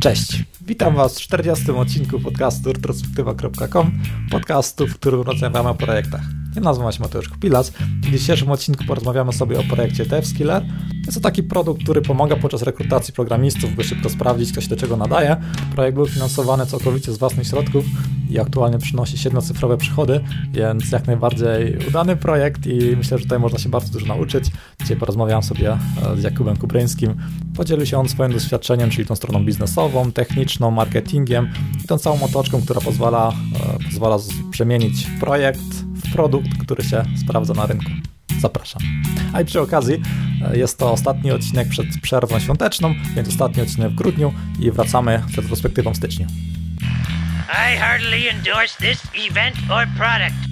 [0.00, 1.72] Cześć, witam Was w 40.
[1.72, 6.22] odcinku podcastu retrospektywa.com, podcastu, w którym rozmawiamy o projektach.
[6.54, 7.70] Ja nazywam się Mateusz Kupilas.
[7.70, 10.62] W dzisiejszym odcinku porozmawiamy sobie o projekcie DevSkiller.
[11.10, 14.76] Jest to taki produkt, który pomaga podczas rekrutacji programistów, by szybko sprawdzić, kto się do
[14.76, 15.36] czego nadaje.
[15.74, 17.84] Projekt był finansowany całkowicie z własnych środków
[18.30, 20.20] i aktualnie przynosi siedmiocyfrowe przychody,
[20.52, 24.44] więc jak najbardziej udany projekt i myślę, że tutaj można się bardzo dużo nauczyć.
[24.80, 25.78] Dzisiaj porozmawiałem sobie e,
[26.16, 27.14] z Jakubem Kubryńskim.
[27.56, 31.50] Podzielił się on swoim doświadczeniem, czyli tą stroną biznesową, techniczną, marketingiem
[31.84, 33.32] i tą całą otoczką, która pozwala,
[33.78, 34.18] e, pozwala
[34.50, 35.70] przemienić projekt
[36.04, 37.90] w produkt, który się sprawdza na rynku.
[38.40, 38.82] Zapraszam.
[39.32, 40.02] A i przy okazji
[40.52, 45.22] e, jest to ostatni odcinek przed przerwą świąteczną, więc ostatni odcinek w grudniu i wracamy
[45.32, 46.26] z retrospektywą w styczniu.
[47.50, 50.49] I heartily endorse this event or product.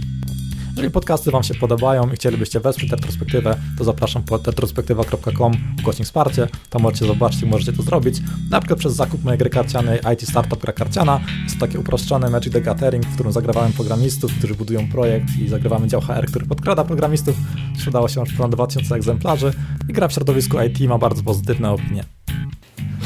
[0.79, 6.49] Jeżeli podcasty Wam się podobają i chcielibyście wesprzeć retrospektywę, to zapraszam pod retrospektywa.com ukośnik wsparcie.
[6.71, 8.17] Tam możecie zobaczyć, możecie to zrobić.
[8.51, 11.21] Na przykład przez zakup mojej gry karcianej IT Startup Gra Karciana.
[11.45, 15.49] Jest to takie uproszczone Magic the Gathering, w którym zagrywamy programistów, którzy budują projekt i
[15.49, 17.37] zagrywamy dział HR, który podkrada programistów.
[17.79, 19.53] Sprzedało się już ponad 2000 egzemplarzy
[19.89, 22.05] i gra w środowisku IT ma bardzo pozytywne opinie.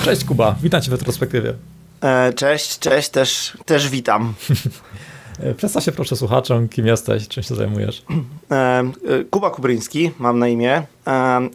[0.04, 1.54] Cześć Kuba, witam Cię w retrospektywie.
[2.00, 4.34] E, cześć, cześć, też, też witam.
[5.42, 8.02] E, przedstaw się proszę słuchaczom, kim jesteś, czym się zajmujesz.
[8.50, 8.84] E, e,
[9.30, 10.82] Kuba Kubryński, mam na imię.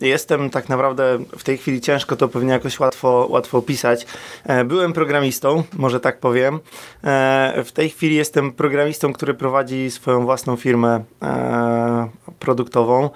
[0.01, 4.05] Jestem tak naprawdę w tej chwili ciężko to pewnie jakoś łatwo, łatwo opisać.
[4.65, 6.59] Byłem programistą, może tak powiem.
[7.63, 11.03] W tej chwili jestem programistą, który prowadzi swoją własną firmę
[12.39, 13.09] produktową.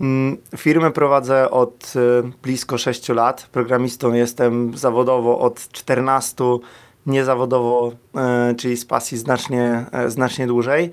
[0.00, 1.92] Mm, firmę prowadzę od
[2.42, 3.48] blisko 6 lat.
[3.52, 6.60] Programistą jestem zawodowo od 14 lat
[7.08, 10.90] niezawodowo, e, czyli z pasji znacznie, e, znacznie dłużej.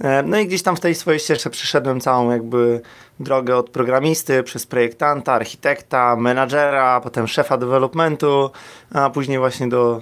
[0.00, 2.80] E, no i gdzieś tam w tej swojej ścieżce przyszedłem całą jakby
[3.20, 8.50] drogę od programisty przez projektanta, architekta, menadżera, potem szefa developmentu,
[8.94, 10.00] a później właśnie do,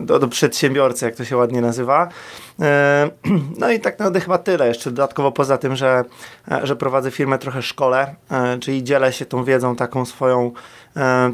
[0.00, 2.08] do, do przedsiębiorcy, jak to się ładnie nazywa.
[3.58, 4.68] No i tak naprawdę chyba tyle.
[4.68, 6.04] Jeszcze dodatkowo poza tym, że,
[6.62, 8.14] że prowadzę firmę trochę szkole,
[8.60, 10.52] czyli dzielę się tą wiedzą taką swoją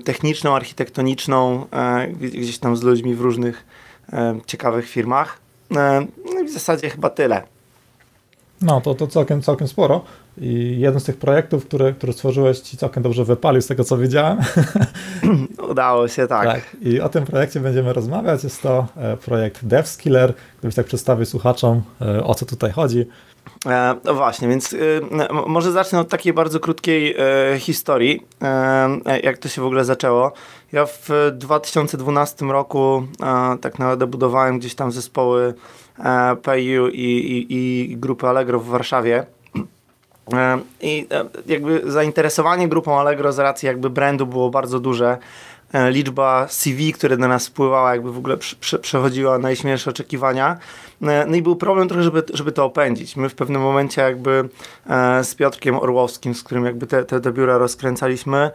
[0.04, 1.66] techniczną, architektoniczną,
[2.20, 3.64] gdzieś tam z ludźmi w różnych
[4.46, 5.38] ciekawych firmach.
[5.70, 7.42] No i w zasadzie chyba tyle.
[8.62, 10.04] No, to, to całkiem, całkiem sporo.
[10.40, 13.96] I jeden z tych projektów, który, który stworzyłeś, ci całkiem dobrze wypalił, z tego co
[13.96, 14.38] widziałem.
[15.70, 16.46] Udało się, tak.
[16.46, 16.76] tak.
[16.80, 18.44] I o tym projekcie będziemy rozmawiać.
[18.44, 20.34] Jest to e, projekt DevSkiller.
[20.58, 23.06] Gdybyś tak przedstawił słuchaczom, e, o co tutaj chodzi.
[23.66, 24.76] E, no właśnie, więc
[25.46, 27.16] może zacznę od takiej bardzo krótkiej
[27.58, 28.22] historii,
[29.22, 30.32] jak to się w ogóle zaczęło.
[30.72, 33.06] Ja w 2012 roku
[33.60, 35.54] tak naprawdę budowałem gdzieś tam zespoły
[36.04, 39.26] E, PayU i, i, i grupy Allegro w Warszawie.
[40.32, 45.18] E, I e, jakby zainteresowanie grupą Allegro z racji jakby brandu było bardzo duże.
[45.72, 50.58] E, liczba CV, które do nas wpływała, jakby w ogóle prze, przechodziła najśmielsze oczekiwania.
[51.02, 53.16] E, no i był problem trochę, żeby, żeby to opędzić.
[53.16, 54.48] My w pewnym momencie jakby
[54.86, 58.50] e, z Piotrkiem Orłowskim, z którym jakby te, te, te biura rozkręcaliśmy,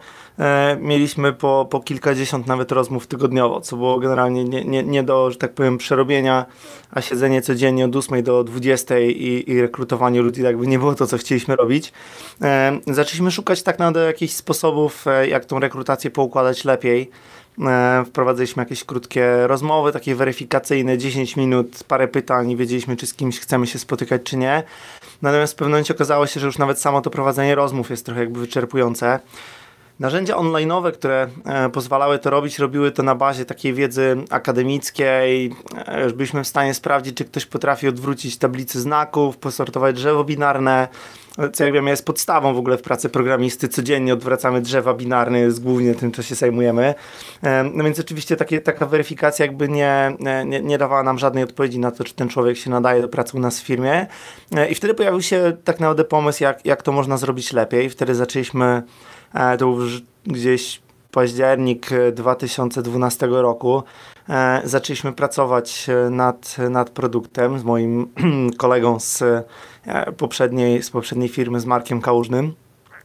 [0.80, 5.36] mieliśmy po, po kilkadziesiąt nawet rozmów tygodniowo, co było generalnie nie, nie, nie do, że
[5.36, 6.46] tak powiem, przerobienia,
[6.90, 11.06] a siedzenie codziennie od 8 do 20 i, i rekrutowanie ludzi jakby nie było to,
[11.06, 11.92] co chcieliśmy robić.
[12.86, 17.10] Zaczęliśmy szukać tak naprawdę jakichś sposobów, jak tą rekrutację poukładać lepiej.
[17.58, 23.40] E, wprowadziliśmy jakieś krótkie rozmowy, takie weryfikacyjne, 10 minut, parę pytań wiedzieliśmy, czy z kimś
[23.40, 24.62] chcemy się spotykać, czy nie.
[25.22, 28.20] Natomiast w pewnym momencie okazało się, że już nawet samo to prowadzenie rozmów jest trochę
[28.20, 29.20] jakby wyczerpujące.
[29.98, 35.54] Narzędzia online'owe, które e, pozwalały to robić, robiły to na bazie takiej wiedzy akademickiej.
[35.86, 40.88] E, byliśmy w stanie sprawdzić, czy ktoś potrafi odwrócić tablicy znaków, posortować drzewo binarne,
[41.52, 43.68] co jak wiem jest podstawą w ogóle w pracy programisty.
[43.68, 46.94] Codziennie odwracamy drzewa binarne, jest głównie tym, co się zajmujemy.
[47.42, 50.16] E, no więc oczywiście takie, taka weryfikacja jakby nie,
[50.46, 53.36] nie, nie dawała nam żadnej odpowiedzi na to, czy ten człowiek się nadaje do pracy
[53.36, 54.06] u nas w firmie.
[54.70, 57.90] I wtedy pojawił się tak naprawdę pomysł, jak, jak to można zrobić lepiej.
[57.90, 58.82] Wtedy zaczęliśmy
[59.23, 59.23] E,
[59.58, 63.82] to już gdzieś październik 2012 e, roku.
[64.28, 68.08] E, zaczęliśmy pracować nad, nad produktem z moim
[68.56, 69.22] kolegą z
[70.16, 72.54] poprzedniej, z poprzedniej firmy, z Markiem Kałużnym.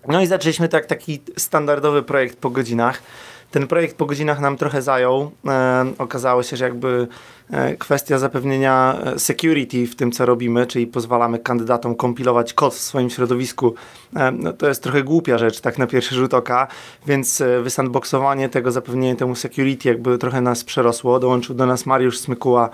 [0.07, 3.01] No i zaczęliśmy tak taki standardowy projekt po godzinach.
[3.51, 5.31] Ten projekt po godzinach nam trochę zajął.
[5.47, 7.07] E, okazało się, że jakby
[7.51, 12.79] e, kwestia zapewnienia e, security w tym, co robimy, czyli pozwalamy kandydatom kompilować kod w
[12.79, 13.73] swoim środowisku,
[14.15, 16.67] e, no to jest trochę głupia rzecz, tak na pierwszy rzut oka,
[17.07, 21.19] więc wysandboxowanie tego, zapewnienie temu security jakby trochę nas przerosło.
[21.19, 22.69] Dołączył do nas Mariusz Smykuła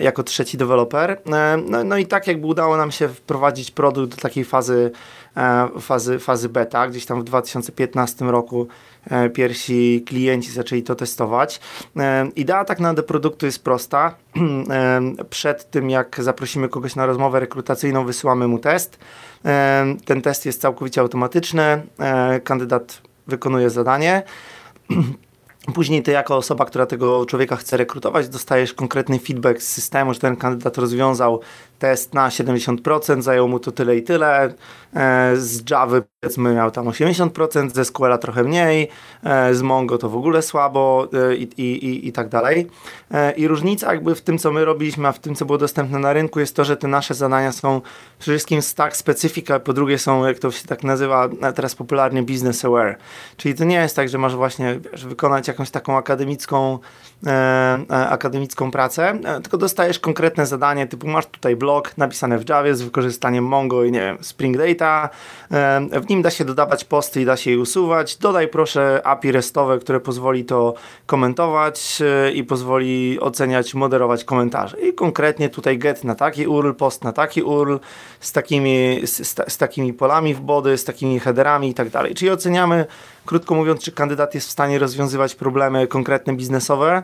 [0.00, 1.20] jako trzeci deweloper.
[1.26, 4.90] No, no, i tak jakby udało nam się wprowadzić produkt do takiej fazy
[5.80, 6.88] fazy, fazy beta.
[6.88, 8.68] Gdzieś tam w 2015 roku
[9.34, 11.60] pierwsi klienci zaczęli to testować.
[12.36, 14.14] Idea tak naprawdę produktu jest prosta.
[15.30, 18.98] Przed tym, jak zaprosimy kogoś na rozmowę rekrutacyjną, wysyłamy mu test.
[20.04, 21.82] Ten test jest całkowicie automatyczny.
[22.44, 24.22] Kandydat wykonuje zadanie.
[25.74, 30.20] Później ty jako osoba, która tego człowieka chce rekrutować, dostajesz konkretny feedback z systemu, że
[30.20, 31.40] ten kandydat rozwiązał
[31.78, 34.54] test na 70%, zajął mu to tyle i tyle.
[34.96, 38.88] E, z Java powiedzmy miał tam 80%, ze SQL-a trochę mniej,
[39.24, 42.66] e, z Mongo to w ogóle słabo e, i, i, i tak dalej.
[43.36, 46.12] I różnica jakby w tym, co my robiliśmy, a w tym, co było dostępne na
[46.12, 47.80] rynku jest to, że te nasze zadania są
[48.18, 52.22] przede wszystkim stack specific, a po drugie są, jak to się tak nazywa teraz popularnie,
[52.22, 52.96] business aware.
[53.36, 56.78] Czyli to nie jest tak, że masz właśnie wiesz, wykonać jakąś taką akademicką
[57.88, 63.44] akademicką pracę, tylko dostajesz konkretne zadanie, typu masz tutaj blog napisany w Javie z wykorzystaniem
[63.44, 65.08] Mongo i nie wiem, Spring Data.
[66.02, 68.16] W nim da się dodawać posty i da się je usuwać.
[68.16, 70.74] Dodaj proszę API RESTowe, które pozwoli to
[71.06, 74.80] komentować e, i pozwoli oceniać, moderować komentarze.
[74.80, 77.78] I konkretnie tutaj get na taki URL, post na taki URL,
[78.20, 82.14] z takimi, z, z takimi polami w body, z takimi headerami i tak dalej.
[82.14, 82.86] Czyli oceniamy,
[83.26, 87.02] krótko mówiąc, czy kandydat jest w stanie rozwiązywać problemy konkretne biznesowe.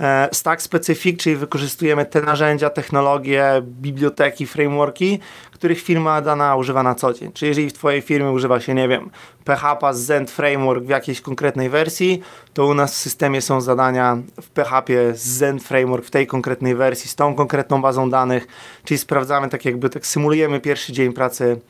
[0.00, 5.18] E, stack specific, czyli wykorzystujemy te narzędzia, technologie, biblioteki, frameworki,
[5.52, 7.32] których firma dana używa na co dzień.
[7.32, 9.10] Czyli jeżeli w Twojej firmie używa się, nie wiem,
[9.44, 12.22] PHP z Zend Framework w jakiejś konkretnej wersji,
[12.54, 16.74] to u nas w systemie są zadania w PHP z Zend Framework w tej konkretnej
[16.74, 18.46] wersji, z tą konkretną bazą danych,
[18.84, 21.60] czyli sprawdzamy tak jakby, tak symulujemy pierwszy dzień pracy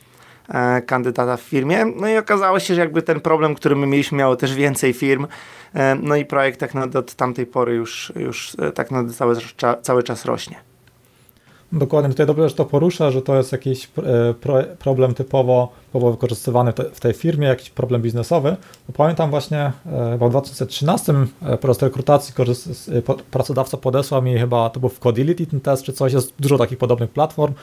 [0.86, 1.84] kandydata w firmie.
[1.84, 5.26] No i okazało się, że jakby ten problem, który my mieliśmy, miało też więcej firm.
[5.76, 9.36] E, no i projekt tak naprawdę od tamtej pory już, już e, tak naprawdę cały,
[9.82, 10.56] cały czas rośnie.
[11.72, 16.10] Dokładnie, tutaj dobrze, że to porusza, że to jest jakiś e, pro, problem typowo, typowo
[16.10, 18.56] wykorzystywany w tej firmie, jakiś problem biznesowy.
[18.88, 19.72] Bo pamiętam właśnie
[20.18, 21.14] w 2013
[21.50, 22.34] po prostu rekrutacji
[23.30, 26.78] pracodawca podesłał mi chyba, to był w Codility ten test czy coś, jest dużo takich
[26.78, 27.54] podobnych platform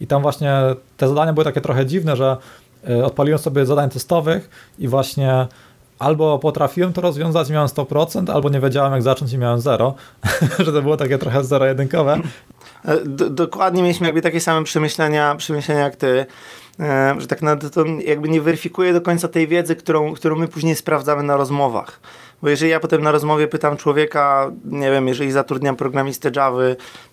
[0.00, 0.52] i tam właśnie
[0.96, 2.36] te zadania były takie trochę dziwne, że
[3.04, 5.46] odpaliłem sobie zadań testowych i właśnie
[5.98, 9.94] albo potrafiłem to rozwiązać, miałem 100%, albo nie wiedziałem jak zacząć i miałem 0,
[10.64, 12.20] że to było takie trochę zero-jedynkowe.
[12.84, 12.96] E,
[13.30, 16.26] dokładnie mieliśmy jakby takie same przemyślenia, przemyślenia jak ty,
[16.80, 20.48] e, że tak naprawdę to jakby nie weryfikuje do końca tej wiedzy, którą, którą my
[20.48, 22.00] później sprawdzamy na rozmowach.
[22.42, 26.58] Bo jeżeli ja potem na rozmowie pytam człowieka, nie wiem, jeżeli zatrudniam programistę Java,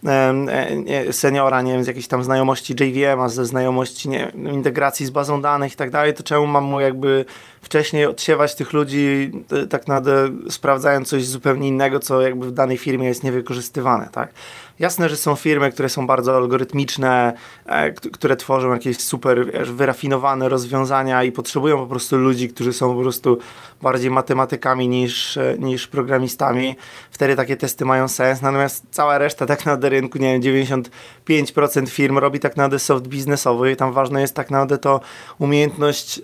[0.06, 5.42] e, seniora, nie wiem, z jakiejś tam znajomości JVM, ze znajomości nie integracji z bazą
[5.42, 7.26] danych i tak dalej, to czemu mam mu jakby
[7.66, 12.78] wcześniej odsiewać tych ludzi, e, tak naprawdę sprawdzając coś zupełnie innego, co jakby w danej
[12.78, 14.34] firmie jest niewykorzystywane, tak?
[14.80, 17.34] Jasne, że są firmy, które są bardzo algorytmiczne,
[17.66, 22.96] e, które tworzą jakieś super wiesz, wyrafinowane rozwiązania i potrzebują po prostu ludzi, którzy są
[22.96, 23.38] po prostu
[23.82, 26.76] bardziej matematykami niż, e, niż programistami.
[27.12, 32.18] Wtedy takie testy mają sens, natomiast cała reszta tak naprawdę rynku, nie wiem, 95% firm
[32.18, 35.02] robi tak naprawdę soft biznesowy i tam ważne jest tak naprawdę to
[35.40, 36.22] umiejętność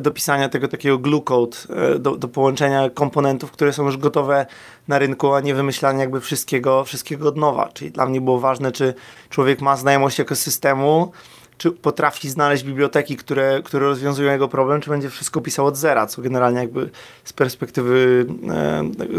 [0.00, 4.46] dopisania tego takiego glue code, e, do, do połączenia komponentów, które są już gotowe
[4.88, 7.68] na rynku, a nie wymyślanie jakby wszystkiego, wszystkiego od nowa.
[7.74, 8.94] Czyli dla mnie było ważne, czy
[9.30, 11.12] człowiek ma znajomość ekosystemu,
[11.58, 16.06] czy potrafi znaleźć biblioteki, które, które rozwiązują jego problem, czy będzie wszystko pisał od zera,
[16.06, 16.90] co generalnie jakby
[17.24, 18.26] z perspektywy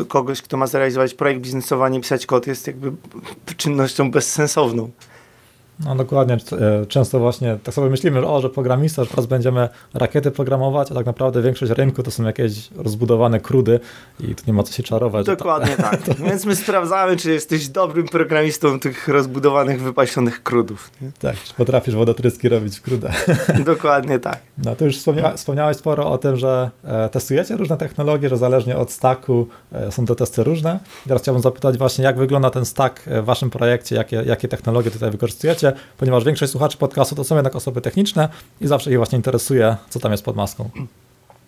[0.02, 2.92] e, kogoś, kto ma zrealizować projekt biznesowy, a nie pisać kod, jest jakby
[3.58, 4.90] czynnością bezsensowną.
[5.80, 9.70] No dokładnie, e, często właśnie tak sobie myślimy, że o, że programista, że teraz będziemy
[9.94, 13.80] rakiety programować, a tak naprawdę większość rynku to są jakieś rozbudowane krudy
[14.20, 15.26] i tu nie ma co się czarować.
[15.26, 16.02] Dokładnie tak.
[16.02, 16.16] To...
[16.30, 20.92] Więc my sprawdzamy, czy jesteś dobrym programistą tych rozbudowanych, wypasionych krudów.
[21.02, 21.12] Nie?
[21.20, 23.14] Tak, czy potrafisz wodotryski robić w krudę.
[23.66, 24.40] Dokładnie tak.
[24.58, 28.78] No to już wspomnia wspomniałeś sporo o tym, że e, testujecie różne technologie, że zależnie
[28.78, 30.80] od stacku e, są te testy różne.
[31.08, 35.12] teraz chciałbym zapytać właśnie, jak wygląda ten stack w waszym projekcie, jakie, jakie technologie tutaj
[35.12, 35.65] wykorzystujecie,
[35.98, 38.30] ponieważ większość słuchaczy podcastu to są jednak osoby techniczne
[38.62, 40.70] i zawsze ich właśnie interesuje, co tam jest pod maską.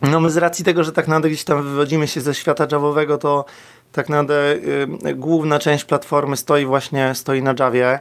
[0.02, 3.18] No my z racji tego, że tak naprawdę gdzieś tam wywodzimy się ze świata Javowego,
[3.18, 3.46] to
[3.92, 4.54] tak naprawdę
[5.08, 8.00] y, główna część platformy stoi właśnie stoi na Javie.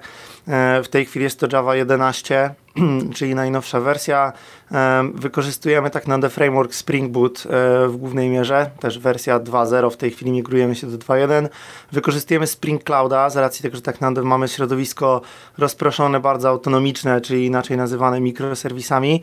[0.49, 2.55] E, w tej chwili jest to Java 11,
[3.17, 4.33] czyli najnowsza wersja.
[4.73, 9.97] E, wykorzystujemy tak naprawdę framework Spring Boot e, w głównej mierze, też wersja 2.0, w
[9.97, 11.49] tej chwili migrujemy się do 2.1.
[11.93, 15.21] Wykorzystujemy Spring Clouda z racji tego, że tak naprawdę mamy środowisko
[15.59, 19.23] rozproszone, bardzo autonomiczne, czyli inaczej nazywane mikroserwisami,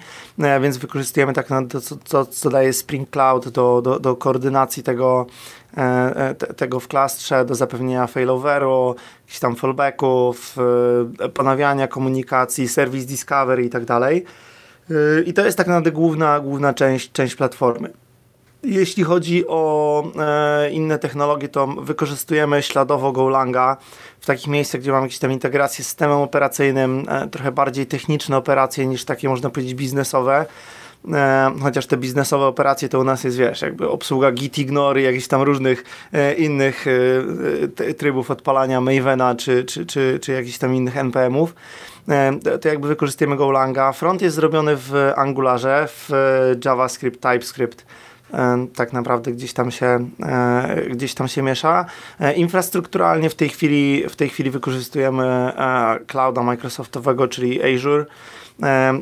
[0.61, 5.25] więc wykorzystujemy tak naprawdę to, co, co daje Spring Cloud do, do, do koordynacji tego
[6.57, 10.57] tego w klastrze do zapewnienia failoveru, jakichś tam fallbacków,
[11.33, 14.25] ponawiania komunikacji, service discovery i tak dalej.
[15.25, 17.89] I to jest tak naprawdę główna, główna część, część platformy.
[18.63, 23.77] Jeśli chodzi o e, inne technologie, to wykorzystujemy śladowo Golanga
[24.19, 28.37] w takich miejscach, gdzie mamy jakieś tam integracje z systemem operacyjnym, e, trochę bardziej techniczne
[28.37, 30.45] operacje niż takie, można powiedzieć, biznesowe.
[31.13, 35.27] E, chociaż te biznesowe operacje to u nas jest, wiesz, jakby obsługa git ignore, jakichś
[35.27, 35.83] tam różnych
[36.13, 36.85] e, innych
[37.87, 41.55] e, trybów odpalania Mavena czy, czy, czy, czy jakichś tam innych NPM-ów.
[42.09, 43.91] E, to jakby wykorzystujemy Golanga.
[43.91, 46.09] Front jest zrobiony w Angularze, w
[46.65, 47.85] JavaScript, TypeScript
[48.75, 51.85] tak naprawdę gdzieś tam się, e, gdzieś tam się miesza.
[52.19, 58.05] E, infrastrukturalnie w tej chwili, w tej chwili wykorzystujemy e, clouda Microsoftowego, czyli Azure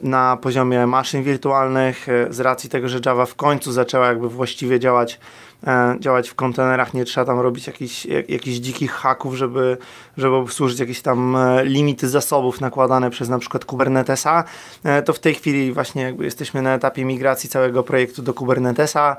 [0.04, 5.20] na poziomie maszyn wirtualnych z racji tego, że Java w końcu zaczęła jakby właściwie działać
[5.68, 9.78] E, działać w kontenerach, nie trzeba tam robić jakichś, jakichś dzikich haków, żeby,
[10.18, 14.44] żeby obsłużyć jakieś tam e, limity zasobów nakładane przez na przykład Kubernetesa,
[14.84, 19.18] e, to w tej chwili właśnie jakby jesteśmy na etapie migracji całego projektu do Kubernetesa.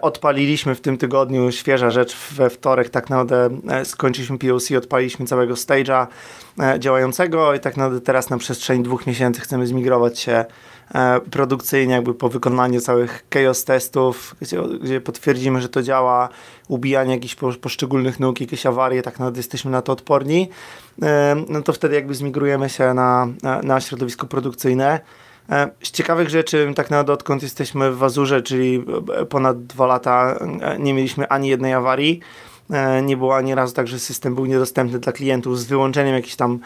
[0.00, 6.06] Odpaliliśmy w tym tygodniu, świeża rzecz, we wtorek tak naprawdę skończyliśmy POC, odpaliliśmy całego stage'a
[6.78, 10.44] działającego i tak naprawdę teraz na przestrzeni dwóch miesięcy chcemy zmigrować się
[10.94, 16.28] E, produkcyjnie, jakby po wykonaniu całych chaos testów, gdzie, gdzie potwierdzimy, że to działa,
[16.68, 20.48] ubijanie jakichś poszczególnych nóg, jakieś awarie, tak naprawdę jesteśmy na to odporni,
[21.02, 23.28] e, no to wtedy jakby zmigrujemy się na,
[23.62, 25.00] na środowisko produkcyjne.
[25.50, 28.84] E, z ciekawych rzeczy, tak naprawdę odkąd jesteśmy w Azurze, czyli
[29.28, 30.38] ponad dwa lata,
[30.78, 32.20] nie mieliśmy ani jednej awarii.
[33.02, 36.58] Nie było ani razu tak, że system był niedostępny dla klientów z wyłączeniem jakichś tam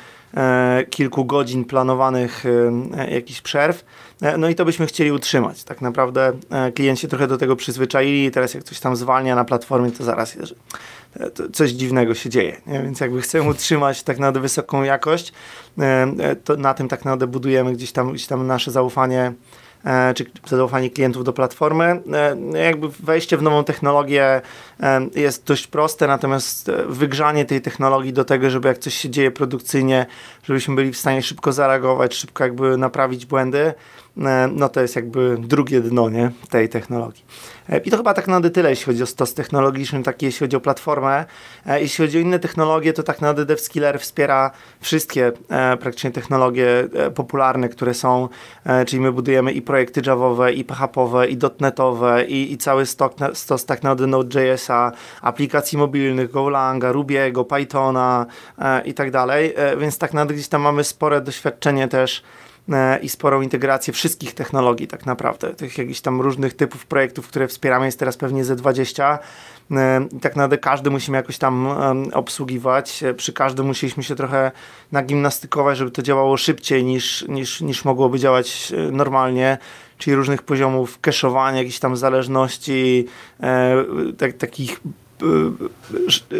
[0.90, 2.44] kilku godzin planowanych
[3.10, 3.84] jakichś przerw.
[4.22, 5.64] E, no i to byśmy chcieli utrzymać.
[5.64, 9.44] Tak naprawdę e, klienci trochę do tego przyzwyczaili i teraz jak coś tam zwalnia na
[9.44, 10.40] platformie, to zaraz e,
[11.52, 12.56] coś dziwnego się dzieje.
[12.66, 12.82] Nie?
[12.82, 15.32] Więc jakby chcemy utrzymać tak naprawdę wysoką jakość,
[16.44, 19.32] to na tym tak naprawdę budujemy gdzieś tam, gdzieś tam nasze zaufanie
[20.14, 22.02] czy zaufanie klientów do platformy.
[22.64, 24.40] Jakby wejście w nową technologię
[25.14, 30.06] jest dość proste, natomiast wygrzanie tej technologii do tego, żeby jak coś się dzieje produkcyjnie,
[30.42, 33.74] żebyśmy byli w stanie szybko zareagować, szybko jakby naprawić błędy,
[34.24, 37.24] E, no to jest jakby drugie dno nie, tej technologii.
[37.68, 40.56] E, I to chyba tak naprawdę tyle, jeśli chodzi o stos technologiczny, tak jeśli chodzi
[40.56, 41.24] o platformę.
[41.66, 45.32] E, jeśli chodzi o inne technologie, to tak naprawdę DevSkiller wspiera wszystkie
[45.80, 48.28] praktycznie technologie popularne, które są,
[48.86, 53.64] czyli my budujemy i projekty Javowe, i PHPowe, i .NETowe, i, i cały stok, stos
[53.64, 54.92] tak naprawdę Node.jsa,
[55.22, 58.26] aplikacji mobilnych, Golanga, Rubiego, Pythona
[58.84, 62.45] i tak dalej, więc tak naprawdę gdzieś tam mamy spore doświadczenie też E,
[63.02, 67.86] i sporą integrację wszystkich technologii tak naprawdę, tych jakichś tam różnych typów projektów, które wspieramy,
[67.86, 69.18] jest teraz pewnie ze 20
[69.70, 71.68] e, tak naprawdę każdy musimy jakoś tam
[72.12, 74.52] obsługiwać, e, przy każdym musieliśmy się trochę
[74.92, 79.58] nagimnastykować, żeby to działało szybciej niż, niż, niż mogłoby działać normalnie,
[79.98, 83.06] czyli różnych poziomów cache'owania, jakichś tam zależności,
[84.18, 84.80] tak, takich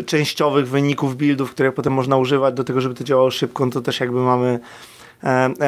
[0.06, 3.80] częściowych wyników buildów, które potem można używać do tego, żeby to działało szybko, no to
[3.80, 4.96] też jakby mamy E, e,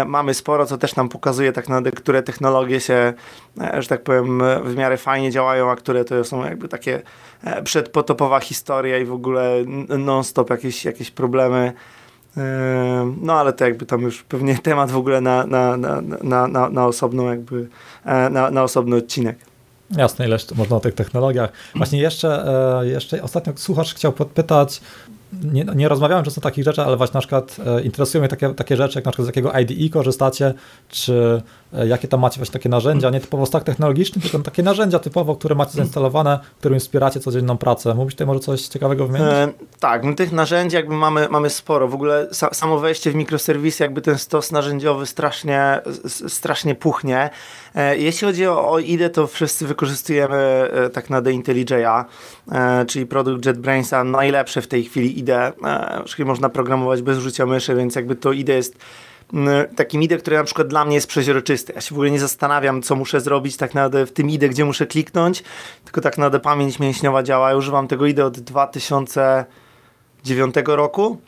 [0.06, 3.12] mamy sporo, co też nam pokazuje tak naprawdę, które technologie się,
[3.60, 7.02] e, że tak powiem, w miarę fajnie działają, a które to są jakby takie
[7.64, 9.54] przedpotopowa historia i w ogóle
[9.98, 11.72] non-stop jakieś, jakieś problemy.
[13.20, 16.68] No ale to jakby tam już pewnie temat w ogóle na, na, na, na, na,
[16.68, 17.68] na osobną jakby,
[18.30, 19.38] na, na osobny odcinek.
[19.90, 21.52] Jasne, ileż można o tych technologiach.
[21.74, 22.44] Właśnie jeszcze,
[22.82, 24.80] jeszcze ostatnio słuchacz chciał podpytać,
[25.32, 28.54] nie, nie rozmawiałem często o takich rzeczach, ale właśnie na przykład e, interesują mnie takie,
[28.54, 30.54] takie rzeczy, jak na przykład z jakiego IDE korzystacie,
[30.88, 35.36] czy jakie tam macie właśnie takie narzędzia, nie typowo stack technologiczny, tylko takie narzędzia typowo,
[35.36, 37.94] które macie zainstalowane, którymi wspieracie codzienną pracę.
[37.94, 39.28] Mógłbyś tutaj może coś ciekawego wymienić?
[39.28, 39.48] E,
[39.80, 41.88] tak, my tych narzędzi jakby mamy, mamy sporo.
[41.88, 45.80] W ogóle sa, samo wejście w mikroserwisy, jakby ten stos narzędziowy strasznie,
[46.28, 47.30] strasznie puchnie.
[47.74, 52.04] E, jeśli chodzi o, o IDE, to wszyscy wykorzystujemy e, tak na IntelliJ'a,
[52.52, 55.52] e, czyli produkt JetBrainsa, najlepsze w tej chwili IDE,
[56.06, 58.76] czyli można programować bez użycia myszy, więc jakby to IDE jest
[59.76, 61.72] takim IDE, który na przykład dla mnie jest przeźroczysty.
[61.72, 64.64] Ja się w ogóle nie zastanawiam, co muszę zrobić tak naprawdę w tym IDE, gdzie
[64.64, 65.42] muszę kliknąć,
[65.84, 67.50] tylko tak naprawdę pamięć mięśniowa działa.
[67.50, 71.18] Ja używam tego IDE od 2009 roku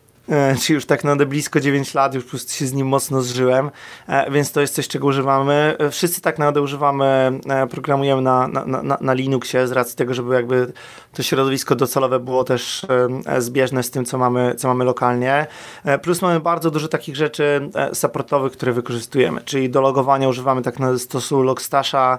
[0.63, 3.71] czy już tak naprawdę blisko 9 lat, już po prostu się z nim mocno zżyłem,
[4.07, 5.77] e, więc to jest coś, czego używamy.
[5.79, 10.35] E, wszyscy tak naprawdę używamy, programujemy na, na, na, na Linuxie z racji tego, żeby
[10.35, 10.73] jakby
[11.13, 12.87] to środowisko docelowe było też
[13.39, 15.47] zbieżne z tym, co mamy, co mamy lokalnie.
[16.03, 20.99] Plus mamy bardzo dużo takich rzeczy supportowych, które wykorzystujemy, czyli do logowania używamy tak na
[20.99, 22.19] stosu Logstasha,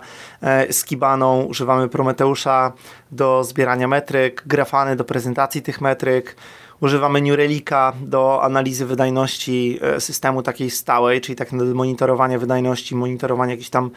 [0.72, 2.74] z Kibaną używamy Prometeusza
[3.12, 6.36] do zbierania metryk, grafany do prezentacji tych metryk,
[6.82, 13.70] używamy New Relica do analizy wydajności systemu takiej stałej, czyli tak monitorowanie wydajności, monitorowanie jakichś
[13.70, 13.92] tam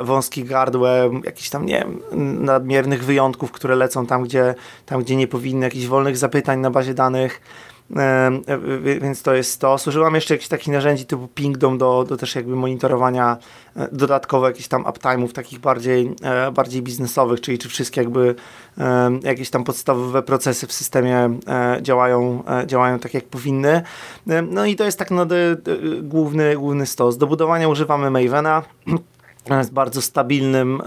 [0.00, 1.86] wąskich gardłem, jakichś tam, nie
[2.40, 4.54] nadmiernych wyjątków, które lecą tam, gdzie,
[4.86, 7.40] tam, gdzie nie powinny, jakichś wolnych zapytań na bazie danych.
[7.96, 8.30] E,
[9.00, 9.78] więc to jest to.
[9.78, 13.36] Służyłam jeszcze jakichś takich narzędzi typu Pingdom do, do też jakby monitorowania
[13.76, 18.34] e, dodatkowo jakichś tam uptime'ów takich bardziej, e, bardziej biznesowych, czyli czy wszystkie jakby
[19.22, 21.38] jakieś tam podstawowe procesy w systemie
[21.82, 23.82] działają, działają tak jak powinny.
[24.50, 25.26] No i to jest tak no,
[26.02, 27.18] główny, główny stos.
[27.18, 28.62] Do budowania używamy Mavena.
[29.58, 30.82] Jest bardzo stabilnym,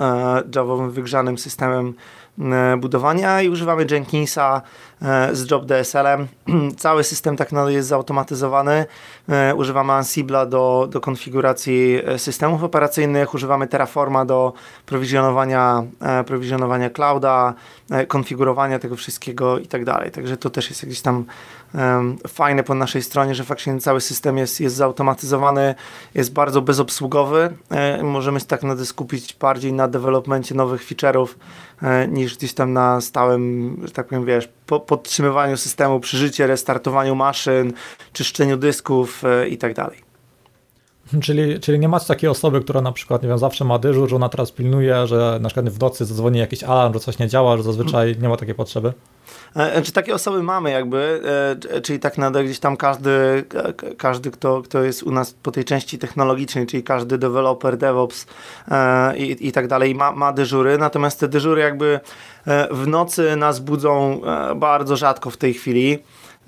[0.56, 1.94] Javowym wygrzanym systemem
[2.78, 4.62] budowania i używamy Jenkinsa
[5.32, 6.28] z Job DSL-em.
[6.78, 8.86] Cały system tak naprawdę jest zautomatyzowany.
[9.30, 14.54] E, używamy Ansible'a do, do konfiguracji e, systemów operacyjnych, używamy Terraforma do
[14.86, 15.84] prowizjonowania,
[16.26, 17.54] prowizjonowania clouda,
[18.08, 20.12] konfigurowania tego wszystkiego i tak dalej.
[20.12, 21.26] Także to też jest jakieś tam
[22.28, 25.76] fajne po naszej stronie, że faktycznie cały system jest, jest zautomatyzowany,
[26.16, 27.50] jest bardzo bezobsługowy.
[28.04, 31.28] możemy się tak naprawdę skupić bardziej na developmencie nowych feature'ów
[32.08, 37.16] niż gdzieś tam na stałym, że tak powiem, wiesz, po, podtrzymywaniu systemu przy życie, restartowaniu
[37.16, 37.74] maszyn,
[38.14, 40.11] czyszczeniu dysków e, i tak.
[41.24, 44.16] Czyli, czyli nie macie takiej osoby, która na przykład, nie wiem, zawsze ma dyżur, że
[44.16, 47.58] ona teraz pilnuje, że na przykład w nocy zadzwoni jakiś alarm, że coś nie działa,
[47.58, 48.94] że zazwyczaj nie ma takiej potrzeby?
[49.56, 51.22] E, czy takie osoby mamy jakby,
[51.76, 53.44] e, czyli tak naprawdę gdzieś tam każdy,
[53.98, 58.26] każdy kto, kto jest u nas po tej części technologicznej, czyli każdy developer, DevOps
[59.18, 62.00] i, i tak dalej ma, ma dyżury, natomiast te dyżury jakby
[62.72, 64.22] w nocy nas budzą
[64.56, 66.00] bardzo rzadko w tej chwili.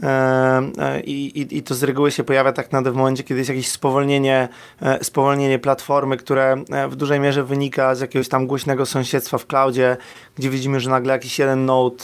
[0.03, 3.39] E, e, I, i, I to z reguły się pojawia tak naprawdę w momencie, kiedy
[3.39, 4.49] jest jakieś spowolnienie,
[4.81, 9.97] e, spowolnienie platformy, które w dużej mierze wynika z jakiegoś tam głośnego sąsiedztwa w cloudzie,
[10.35, 11.95] gdzie widzimy, że nagle jakiś jeden node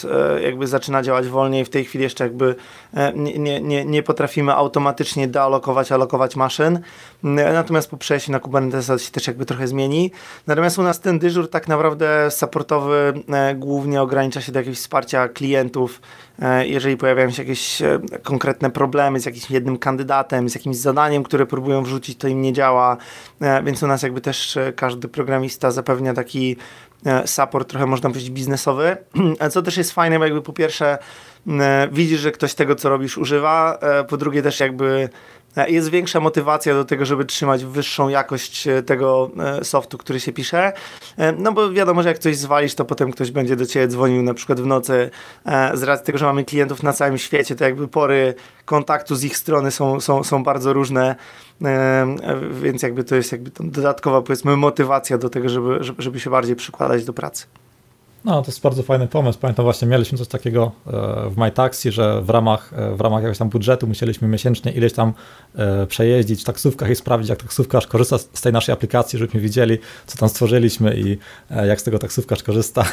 [0.43, 1.65] jakby zaczyna działać wolniej.
[1.65, 2.55] W tej chwili jeszcze jakby
[3.15, 6.79] nie, nie, nie potrafimy automatycznie dealokować, alokować maszyn.
[7.24, 10.12] Natomiast po przejściu na Kubernetesa się też jakby trochę zmieni.
[10.48, 13.13] Natomiast u nas ten dyżur tak naprawdę supportowy
[13.55, 16.01] głównie ogranicza się do jakiegoś wsparcia klientów,
[16.63, 21.45] jeżeli pojawiają się jakieś E, konkretne problemy z jakimś jednym kandydatem, z jakimś zadaniem, które
[21.45, 22.98] próbują wrzucić, to im nie działa,
[23.42, 26.57] e, więc u nas jakby też e, każdy programista zapewnia taki
[27.25, 28.98] support trochę można powiedzieć biznesowy,
[29.51, 30.98] co też jest fajne, bo jakby po pierwsze
[31.92, 35.10] widzisz, że ktoś tego, co robisz używa, po drugie też jakby
[35.58, 40.20] E, jest większa motywacja do tego, żeby trzymać wyższą jakość e, tego e, softu, który
[40.20, 40.74] się pisze.
[41.38, 44.34] No bo wiadomo, że jak coś zwalisz, to potem ktoś będzie do ciebie dzwonił na
[44.34, 45.10] przykład w nocy.
[45.74, 48.34] Z racji tego, że mamy klientów na całym świecie, to jakby pory
[48.66, 51.16] kontaktu z ich strony są, są, są bardzo różne,
[52.52, 57.06] więc jakby to jest jakby dodatkowa powiedzmy motywacja do tego, żeby, żeby się bardziej przykładać
[57.06, 57.46] do pracy.
[58.25, 59.40] No, to jest bardzo fajny pomysł.
[59.40, 60.92] Pamiętam właśnie, mieliśmy coś takiego e,
[61.29, 65.14] w MyTaxi, że w ramach, e, w ramach jakiegoś tam budżetu musieliśmy miesięcznie ileś tam
[65.55, 69.77] e, przejeździć w taksówkach i sprawdzić, jak taksówkarz korzysta z tej naszej aplikacji, żebyśmy widzieli,
[70.05, 71.18] co tam stworzyliśmy i
[71.68, 72.84] jak z tego taksówkarz korzysta.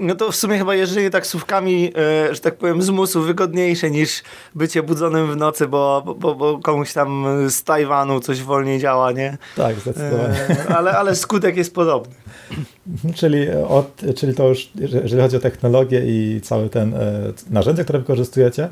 [0.00, 1.92] No to w sumie chyba jeżdżenie taksówkami,
[2.30, 4.22] że tak powiem, z musu wygodniejsze niż
[4.54, 9.38] bycie budzonym w nocy, bo, bo, bo komuś tam z Tajwanu coś wolniej działa, nie?
[9.56, 10.66] Tak, zdecydowanie.
[10.76, 12.14] Ale, ale skutek jest podobny.
[13.14, 17.98] Czyli, od, czyli to już, jeżeli chodzi o technologię i cały ten e, narzędzie, które
[17.98, 18.68] wykorzystujecie.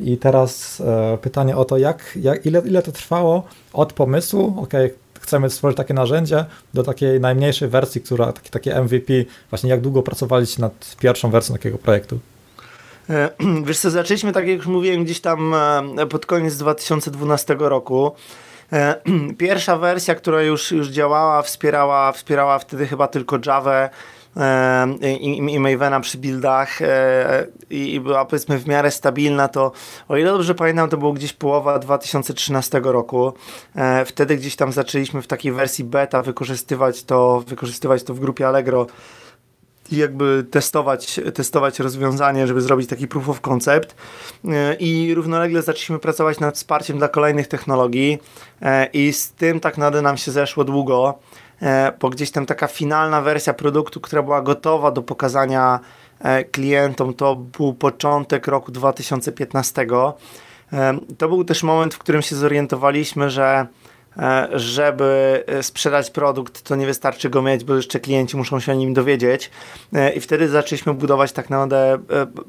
[0.00, 4.72] I teraz e, pytanie o to, jak, jak, ile, ile to trwało od pomysłu, ok,
[5.20, 9.12] chcemy stworzyć takie narzędzie, do takiej najmniejszej wersji, która, taki, takie MVP,
[9.50, 12.18] właśnie jak długo pracowaliście nad pierwszą wersją takiego projektu?
[13.10, 13.30] E,
[13.66, 15.54] wiesz co, zaczęliśmy, tak jak już mówiłem, gdzieś tam
[16.10, 18.12] pod koniec 2012 roku.
[18.72, 18.96] E,
[19.38, 23.88] pierwsza wersja, która już, już działała, wspierała, wspierała wtedy chyba tylko Java
[24.36, 29.72] e, i, i Mavena przy buildach e, i była powiedzmy w miarę stabilna, to
[30.08, 33.32] o ile dobrze pamiętam, to było gdzieś połowa 2013 roku.
[34.06, 38.86] Wtedy gdzieś tam zaczęliśmy w takiej wersji beta wykorzystywać to, wykorzystywać to w grupie Allegro
[39.90, 43.94] i jakby testować, testować rozwiązanie, żeby zrobić taki proof of concept.
[44.44, 48.18] E, I równolegle zaczęliśmy pracować nad wsparciem dla kolejnych technologii
[48.62, 51.18] e, i z tym tak naprawdę nam się zeszło długo,
[51.62, 55.80] e, bo gdzieś tam taka finalna wersja produktu, która była gotowa do pokazania
[56.52, 59.86] klientom, to był początek roku 2015.
[61.18, 63.66] To był też moment, w którym się zorientowaliśmy, że
[64.52, 68.74] żeby e, sprzedać produkt, to nie wystarczy go mieć, bo jeszcze klienci muszą się o
[68.74, 69.50] nim dowiedzieć.
[69.92, 71.98] E, I wtedy zaczęliśmy budować tak naprawdę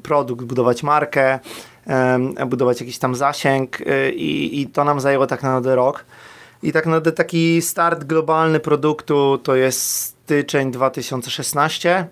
[0.02, 1.38] produkt, budować markę,
[2.46, 3.78] budować jakiś tam zasięg
[4.14, 6.04] i, i to nam zajęło tak naprawdę rok.
[6.62, 12.06] I tak naprawdę taki start globalny produktu to jest styczeń 2016.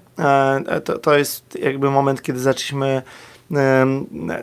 [0.84, 3.02] To, to jest jakby moment, kiedy zaczęliśmy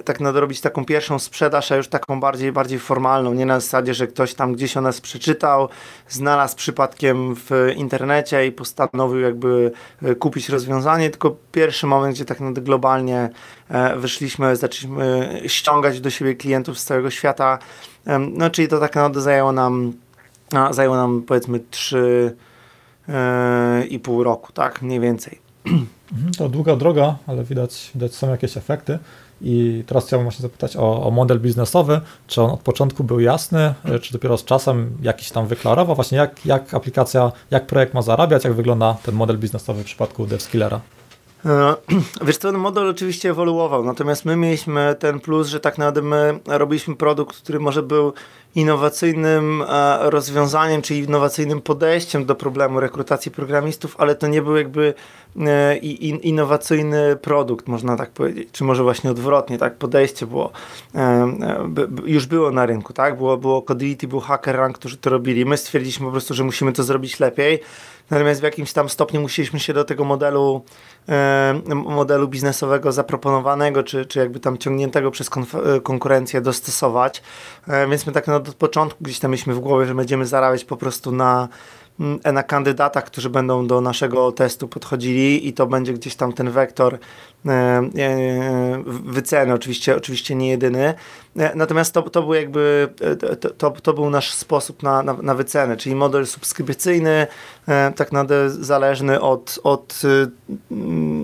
[0.06, 4.08] tak nadrobić taką pierwszą sprzedaż, a już taką bardziej, bardziej formalną, nie na zasadzie, że
[4.08, 5.70] ktoś tam gdzieś o nas przeczytał,
[6.10, 12.38] znalazł przypadkiem w internecie i postanowił jakby e, kupić rozwiązanie, tylko pierwszy moment, gdzie tak
[12.54, 13.30] globalnie
[13.70, 17.60] e, wyszliśmy, zaczęliśmy ściągać do siebie klientów z całego świata,
[18.34, 19.94] no czyli to tak naprawdę zajęło nam,
[20.72, 22.36] zajęło nam powiedzmy 3
[23.10, 25.40] e, i pół roku, tak, mniej więcej.
[26.14, 29.00] Mhm, to długa droga, ale widać, widać są jakieś efekty.
[29.42, 32.02] I teraz chciałbym właśnie zapytać o, o, model biznesowy.
[32.28, 35.96] Czy on od początku był jasny, e, czy dopiero z czasem jakiś tam wyklarował?
[35.96, 40.26] Właśnie jak, jak aplikacja, jak projekt ma zarabiać, jak wygląda ten model biznesowy w przypadku
[40.26, 40.82] DevSkillera?
[41.46, 41.76] E,
[42.26, 46.40] wiesz co, ten model oczywiście ewoluował, natomiast my mieliśmy ten plus, że tak naprawdę my
[46.46, 48.14] robiliśmy produkt, który może był
[48.56, 54.94] innowacyjnym e, rozwiązaniem, czy innowacyjnym podejściem do problemu rekrutacji programistów, ale to nie był jakby
[55.40, 60.52] e, innowacyjny produkt, można tak powiedzieć, czy może właśnie odwrotnie, tak, podejście było,
[62.06, 66.06] już było na rynku, tak, było, było Codility, był HackerRank, którzy to robili, my stwierdziliśmy
[66.06, 67.60] po prostu, że musimy to zrobić lepiej,
[68.10, 70.64] natomiast w jakimś tam stopniu musieliśmy się do tego modelu
[71.74, 77.24] modelu biznesowego zaproponowanego, czy, czy jakby tam ciągniętego przez e, konkurencję dostosować.
[77.68, 80.78] E, więc my tak od początku gdzieś tam mieliśmy w głowie, że będziemy zarabiać po
[80.78, 81.48] prostu na
[82.00, 86.52] mm, na kandydatach, którzy będą do naszego testu podchodzili i to będzie gdzieś tam ten
[86.52, 86.98] wektor e,
[88.88, 90.94] wyceny, oczywiście, oczywiście nie jedyny.
[91.56, 92.90] Natomiast to, to był jakby
[93.40, 97.28] to, to, to był nasz sposób na, na, na wycenę, czyli model subskrypcyjny,
[97.96, 100.02] tak naprawdę zależny od, od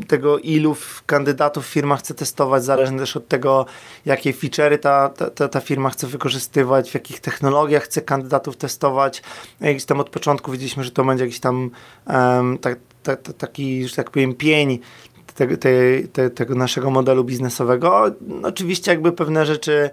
[0.07, 3.65] tego, ilu kandydatów firma chce testować, zależne też od tego,
[4.05, 9.21] jakie feature'y ta, ta, ta firma chce wykorzystywać, w jakich technologiach chce kandydatów testować.
[9.61, 11.69] Jakiś tam od początku widzieliśmy, że to będzie jakiś tam
[12.61, 14.79] tak, tak, taki, że tak powiem, pień
[15.35, 15.69] te, te,
[16.13, 18.05] te, tego naszego modelu biznesowego.
[18.43, 19.89] Oczywiście jakby pewne rzeczy,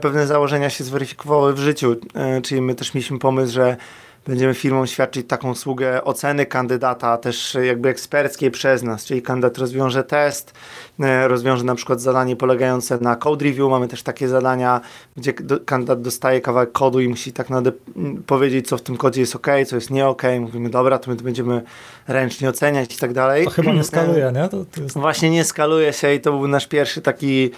[0.00, 3.76] pewne założenia się zweryfikowały w życiu, e, czyli my też mieliśmy pomysł, że
[4.26, 10.04] będziemy firmą świadczyć taką usługę oceny kandydata, też jakby eksperckiej przez nas, czyli kandydat rozwiąże
[10.04, 10.52] test,
[11.00, 14.80] e, rozwiąże na przykład zadanie polegające na code review, mamy też takie zadania,
[15.16, 15.32] gdzie
[15.66, 17.72] kandydat dostaje kawałek kodu i musi tak naprawdę
[18.26, 21.16] powiedzieć, co w tym kodzie jest ok, co jest nie ok, mówimy dobra, to my
[21.16, 21.62] to będziemy
[22.08, 23.44] ręcznie oceniać i tak dalej.
[23.44, 24.48] To chyba nie skaluje, nie?
[24.48, 24.98] To, to jest...
[24.98, 27.50] Właśnie nie skaluje się i to był nasz pierwszy taki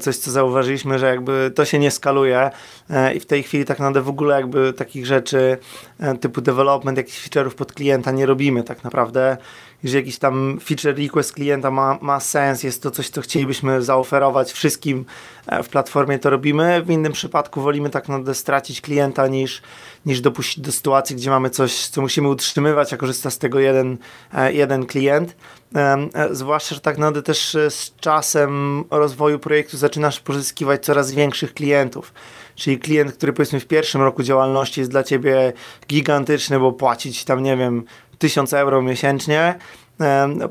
[0.00, 2.50] coś, co zauważyliśmy, że jakby to się nie skaluje
[2.90, 5.58] e, i w tej chwili tak naprawdę w ogóle jakby takich rzeczy
[5.98, 9.36] e, typu development jakichś feature'ów pod klienta nie robimy tak naprawdę
[9.84, 14.52] jeżeli jakiś tam feature request klienta ma, ma sens, jest to coś, co chcielibyśmy zaoferować
[14.52, 15.04] wszystkim
[15.46, 16.82] e, w platformie, to robimy.
[16.82, 19.62] W innym przypadku wolimy tak naprawdę stracić klienta niż,
[20.06, 23.96] niż dopuścić do sytuacji, gdzie mamy coś, co musimy utrzymywać, a korzysta z tego jeden,
[24.34, 25.36] e, jeden klient.
[25.76, 32.12] E, zwłaszcza, że tak naprawdę też z czasem rozwoju projektu zaczynasz pozyskiwać coraz większych klientów.
[32.54, 35.52] Czyli klient, który powiedzmy w pierwszym roku działalności jest dla ciebie
[35.88, 37.84] gigantyczny, bo płacić tam, nie wiem,
[38.18, 39.58] 1000 euro miesięcznie,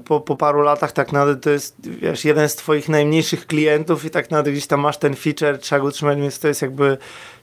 [0.06, 4.10] po, po paru latach tak naprawdę to jest wiesz, jeden z twoich najmniejszych klientów i
[4.10, 6.98] tak naprawdę gdzieś tam masz ten feature, trzeba go utrzymać, więc to jest jakby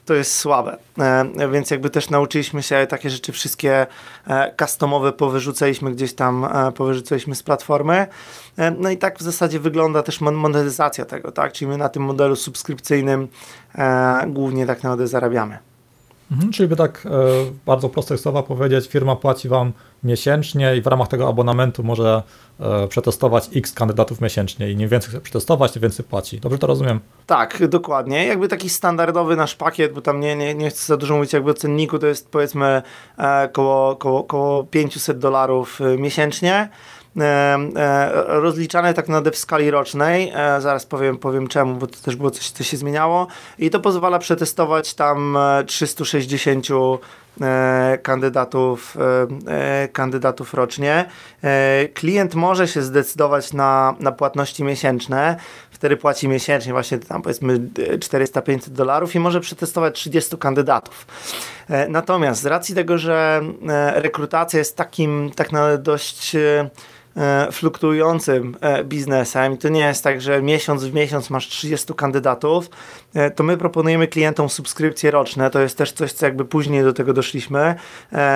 [0.05, 0.77] to jest słabe.
[1.51, 3.87] Więc jakby też nauczyliśmy się takie rzeczy wszystkie
[4.27, 8.07] e, customowe powyrzucaliśmy gdzieś tam, e, powyrzucaliśmy z platformy.
[8.77, 11.53] No i tak w zasadzie wygląda też monetyzacja tego, tak?
[11.53, 13.27] Czyli my na tym modelu subskrypcyjnym
[13.75, 15.70] e, głównie tak naprawdę zarabiamy.
[16.31, 17.09] Mhm, czyli by tak e,
[17.65, 22.23] bardzo proste słowa powiedzieć, firma płaci Wam miesięcznie i w ramach tego abonamentu może
[22.59, 26.39] e, przetestować x kandydatów miesięcznie i im więcej chce przetestować, tym więcej płaci.
[26.39, 26.99] Dobrze to rozumiem?
[27.25, 28.25] Tak, dokładnie.
[28.25, 31.51] Jakby taki standardowy nasz pakiet, bo tam nie, nie, nie chcę za dużo mówić jakby
[31.51, 32.81] o cenniku, to jest powiedzmy
[33.17, 36.69] e, koło, koło, koło 500 dolarów e, miesięcznie.
[37.17, 37.23] E,
[37.75, 40.31] e, rozliczane tak naprawdę w skali rocznej.
[40.35, 43.27] E, zaraz powiem, powiem czemu, bo to też było coś, co się zmieniało.
[43.59, 46.67] I to pozwala przetestować tam 360
[48.01, 48.97] kandydatów,
[49.93, 51.05] kandydatów rocznie.
[51.93, 55.35] Klient może się zdecydować na, na płatności miesięczne.
[55.71, 61.05] Wtedy płaci miesięcznie właśnie tam powiedzmy 400-500 dolarów i może przetestować 30 kandydatów.
[61.89, 63.41] Natomiast z racji tego, że
[63.93, 66.35] rekrutacja jest takim tak naprawdę dość
[67.51, 72.69] fluktuującym e, biznesem, to nie jest tak, że miesiąc w miesiąc masz 30 kandydatów,
[73.13, 76.93] e, to my proponujemy klientom subskrypcje roczne, to jest też coś, co jakby później do
[76.93, 77.75] tego doszliśmy,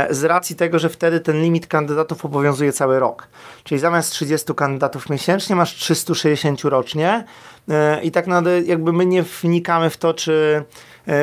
[0.10, 3.28] z racji tego, że wtedy ten limit kandydatów obowiązuje cały rok.
[3.64, 7.24] Czyli zamiast 30 kandydatów miesięcznie masz 360 rocznie,
[8.04, 10.64] i tak naprawdę jakby my nie wnikamy w to, czy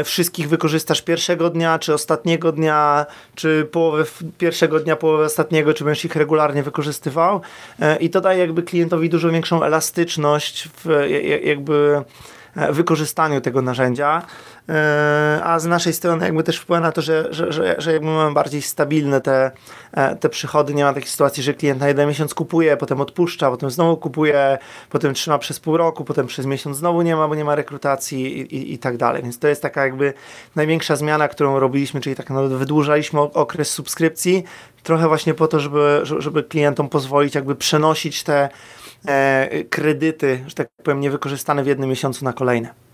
[0.04, 4.04] wszystkich wykorzystasz pierwszego dnia, czy ostatniego dnia, czy połowę
[4.38, 7.40] pierwszego dnia, połowę ostatniego, czy będziesz ich regularnie wykorzystywał.
[8.00, 11.08] I to daje jakby klientowi dużo większą elastyczność w
[11.44, 12.02] jakby
[12.70, 14.22] wykorzystaniu tego narzędzia.
[14.68, 18.08] E, a z naszej strony jakby też wpływa na to, że, że, że, że jakby
[18.08, 19.50] mamy bardziej stabilne te,
[19.92, 20.74] e, te przychody.
[20.74, 24.58] Nie ma takiej sytuacji, że klient na jeden miesiąc kupuje, potem odpuszcza, potem znowu kupuje,
[24.90, 28.38] potem trzyma przez pół roku, potem przez miesiąc znowu nie ma, bo nie ma rekrutacji
[28.38, 29.22] i, i, i tak dalej.
[29.22, 30.14] Więc to jest taka jakby
[30.56, 34.44] największa zmiana, którą robiliśmy, czyli tak naprawdę wydłużaliśmy okres subskrypcji,
[34.82, 38.48] trochę właśnie po to, żeby, żeby klientom pozwolić jakby przenosić te
[39.06, 42.91] e, kredyty, że tak powiem, niewykorzystane w jednym miesiącu na kolejne.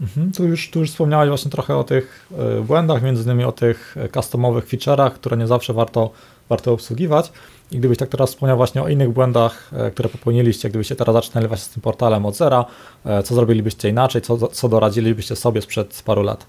[0.00, 3.52] Mhm, tu, już, tu już wspomniałeś właśnie trochę o tych e, błędach, między innymi o
[3.52, 6.10] tych e, customowych feature'ach, które nie zawsze warto,
[6.48, 7.32] warto obsługiwać.
[7.70, 11.48] I gdybyś tak teraz wspomniał właśnie o innych błędach, e, które popełniliście, gdybyście teraz zaczynali
[11.48, 12.64] właśnie z tym portalem od zera,
[13.24, 16.46] co zrobilibyście inaczej, co, co doradzilibyście sobie sprzed paru lat?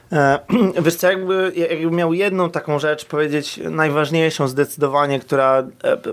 [0.84, 5.66] Wiesz co, jakby, jakby miał jedną taką rzecz powiedzieć, najważniejszą zdecydowanie, która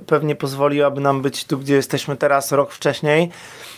[0.05, 3.76] pewnie pozwoliłaby nam być tu, gdzie jesteśmy teraz, rok wcześniej, E,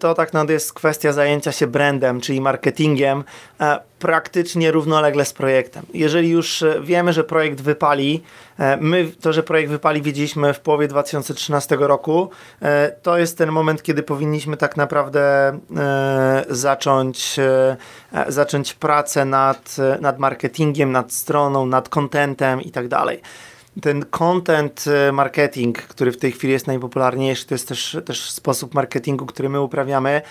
[0.00, 3.24] to tak naprawdę jest kwestia zajęcia się brandem, czyli marketingiem
[3.60, 5.86] e, praktycznie równolegle z projektem.
[5.94, 8.22] Jeżeli już e, wiemy, że projekt wypali,
[8.80, 12.30] my to, że projekt wypali wiedzieliśmy w połowie 2013 roku,
[13.02, 15.58] to jest ten moment, kiedy powinniśmy tak naprawdę
[16.48, 17.36] zacząć,
[18.28, 23.20] zacząć pracę nad, nad marketingiem, nad stroną, nad contentem i tak dalej
[23.82, 28.74] ten content e, marketing, który w tej chwili jest najpopularniejszy, to jest też, też sposób
[28.74, 30.22] marketingu, który my uprawiamy,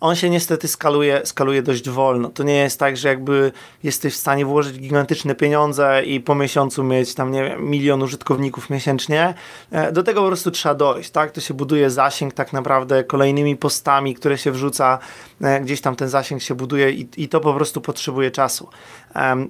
[0.00, 2.28] on się niestety skaluje, skaluje dość wolno.
[2.28, 6.84] To nie jest tak, że jakby jesteś w stanie włożyć gigantyczne pieniądze i po miesiącu
[6.84, 9.34] mieć tam, nie wiem, milion użytkowników miesięcznie.
[9.70, 11.30] E, do tego po prostu trzeba dojść, tak?
[11.30, 14.98] To się buduje zasięg tak naprawdę kolejnymi postami, które się wrzuca,
[15.40, 18.68] e, gdzieś tam ten zasięg się buduje i, i to po prostu potrzebuje czasu.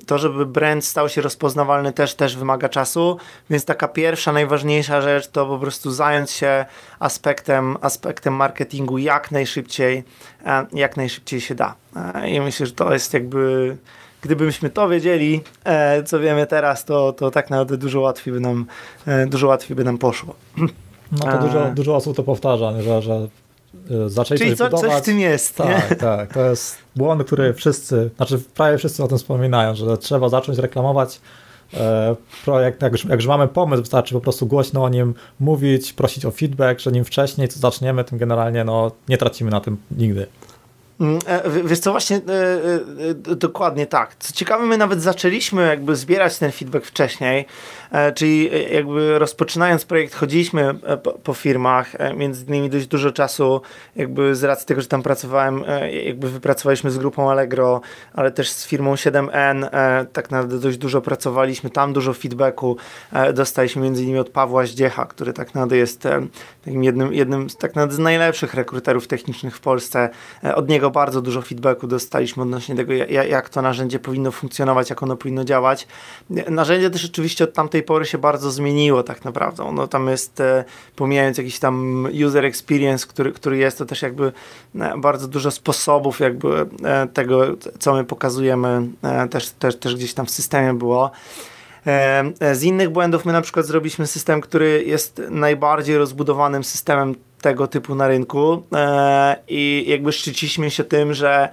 [0.07, 3.17] To, żeby brand stał się rozpoznawalny też, też wymaga czasu,
[3.51, 6.65] więc taka pierwsza, najważniejsza rzecz to po prostu zająć się
[6.99, 10.05] aspektem, aspektem marketingu jak najszybciej,
[10.47, 11.75] e, jak najszybciej się da.
[12.15, 13.77] E, I myślę, że to jest jakby
[14.21, 18.67] gdybyśmy to wiedzieli, e, co wiemy teraz, to, to tak naprawdę dużo łatwiej by nam,
[19.27, 20.35] dużo łatwiej by nam poszło.
[21.13, 23.29] No to dużo, dużo osób to powtarza, że, że
[24.07, 25.57] zaczęli Czyli co, coś w tym jest.
[25.57, 25.97] Tak, nie?
[25.97, 26.33] tak.
[26.33, 31.21] To jest błąd, który wszyscy, znaczy prawie wszyscy o tym wspominają, że trzeba zacząć reklamować
[31.75, 35.93] E, projekt, jak już, jak już mamy pomysł, wystarczy po prostu głośno o nim mówić,
[35.93, 39.77] prosić o feedback, że nim wcześniej co zaczniemy, tym generalnie no, nie tracimy na tym
[39.91, 40.27] nigdy.
[41.01, 44.17] Mm, e, wiesz co, właśnie e, dokładnie tak.
[44.19, 47.47] Co ciekawe, my nawet zaczęliśmy jakby zbierać ten feedback wcześniej,
[48.15, 53.61] czyli e, jakby rozpoczynając projekt chodziliśmy e, po, po, firmach, między innymi dość dużo czasu
[53.97, 55.65] jakby z racji tego, że tam pracowałem,
[56.05, 57.81] jakby wypracowaliśmy z grupą Allegro,
[58.15, 59.69] ale też z firmą 7N,
[60.13, 62.77] tak naprawdę dość dużo pracowaliśmy, tam dużo feedbacku
[63.35, 66.09] dostaliśmy między innymi od Pawła Zdziecha, który tak naprawdę jest
[66.65, 70.11] takim jednym, jednym tak naprawdę z najlepszych rekruterów technicznych w Polsce.
[70.55, 75.17] Od niego bardzo dużo feedbacku dostaliśmy odnośnie tego, jak to narzędzie powinno funkcjonować, jak ono
[75.17, 75.87] powinno działać.
[76.51, 79.65] Narzędzie też oczywiście od tamtej pory się bardzo zmieniło tak naprawdę.
[79.65, 80.65] Ono tam jest, e,
[80.97, 84.33] pomijając jakiś tam user experience, który, który jest, to też jakby
[84.81, 87.45] e, bardzo dużo sposobów jakby e, tego,
[87.79, 88.87] co my pokazujemy,
[89.31, 91.11] też, też, też gdzieś tam w systemie było.
[92.53, 97.95] Z innych błędów my na przykład zrobiliśmy system, który jest najbardziej rozbudowanym systemem tego typu
[97.95, 98.63] na rynku
[99.49, 101.49] i jakby szczyciliśmy się tym, że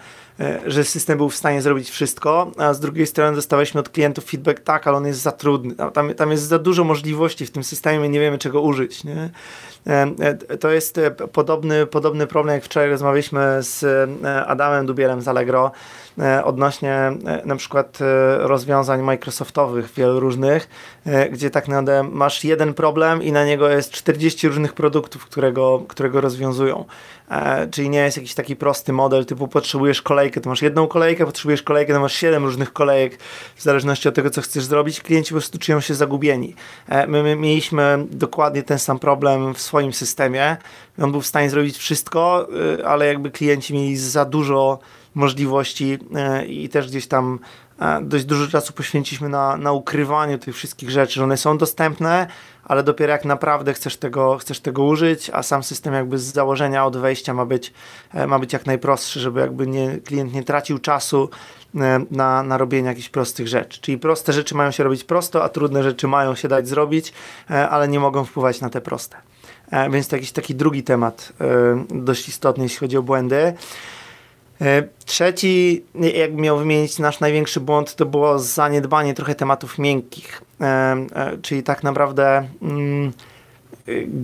[0.66, 4.60] że system był w stanie zrobić wszystko, a z drugiej strony dostawaliśmy od klientów feedback,
[4.60, 8.10] tak, ale on jest za trudny, tam, tam jest za dużo możliwości w tym systemie,
[8.10, 9.04] nie wiemy czego użyć.
[9.04, 9.30] Nie?
[9.88, 11.00] E, e, to jest
[11.32, 14.10] podobny, podobny problem, jak wczoraj rozmawialiśmy z
[14.48, 15.72] Adamem Dubielem z Allegro
[16.44, 17.12] odnośnie
[17.46, 18.00] na przykład
[18.38, 20.70] rozwiązań Microsoftowych, wielu różnych,
[21.32, 26.22] gdzie tak naprawdę masz jeden problem i na niego jest 40 różnych produktów, którego, którego
[26.22, 26.86] rozwiązują.
[27.30, 31.26] E, czyli nie jest jakiś taki prosty model typu potrzebujesz kolejkę, to masz jedną kolejkę,
[31.26, 33.20] potrzebujesz kolejkę, to masz siedem różnych kolejek
[33.56, 35.02] w zależności od tego, co chcesz zrobić.
[35.02, 36.56] Klienci po prostu czują się zagubieni.
[36.90, 40.58] E, my, my mieliśmy dokładnie ten sam problem w swoim systemie.
[41.02, 42.48] On był w stanie zrobić wszystko,
[42.80, 44.80] e, ale jakby klienci mieli za dużo
[45.16, 45.98] możliwości
[46.48, 47.40] i też gdzieś tam
[48.02, 52.28] dość dużo czasu poświęciliśmy na, na ukrywaniu tych wszystkich rzeczy, że one są dostępne,
[52.64, 56.86] ale dopiero jak naprawdę chcesz tego, chcesz tego użyć, a sam system jakby z założenia
[56.86, 57.74] od wejścia ma być,
[58.14, 61.30] e, ma być jak najprostszy, żeby jakby nie, klient nie tracił czasu
[61.76, 63.82] e, na, na robienie jakichś prostych rzeczy.
[63.82, 67.14] Czyli proste rzeczy mają się robić prosto, a trudne rzeczy mają się dać zrobić,
[67.50, 69.18] e, ale nie mogą wpływać na te proste.
[69.92, 71.34] więc to jakiś taki drugi temat
[71.90, 73.54] dość istotny, jeśli chodzi o błędy.
[75.06, 80.42] Trzeci, jak miał wymienić nasz największy błąd, to było zaniedbanie trochę tematów miękkich.
[81.42, 83.12] Czyli tak naprawdę mm,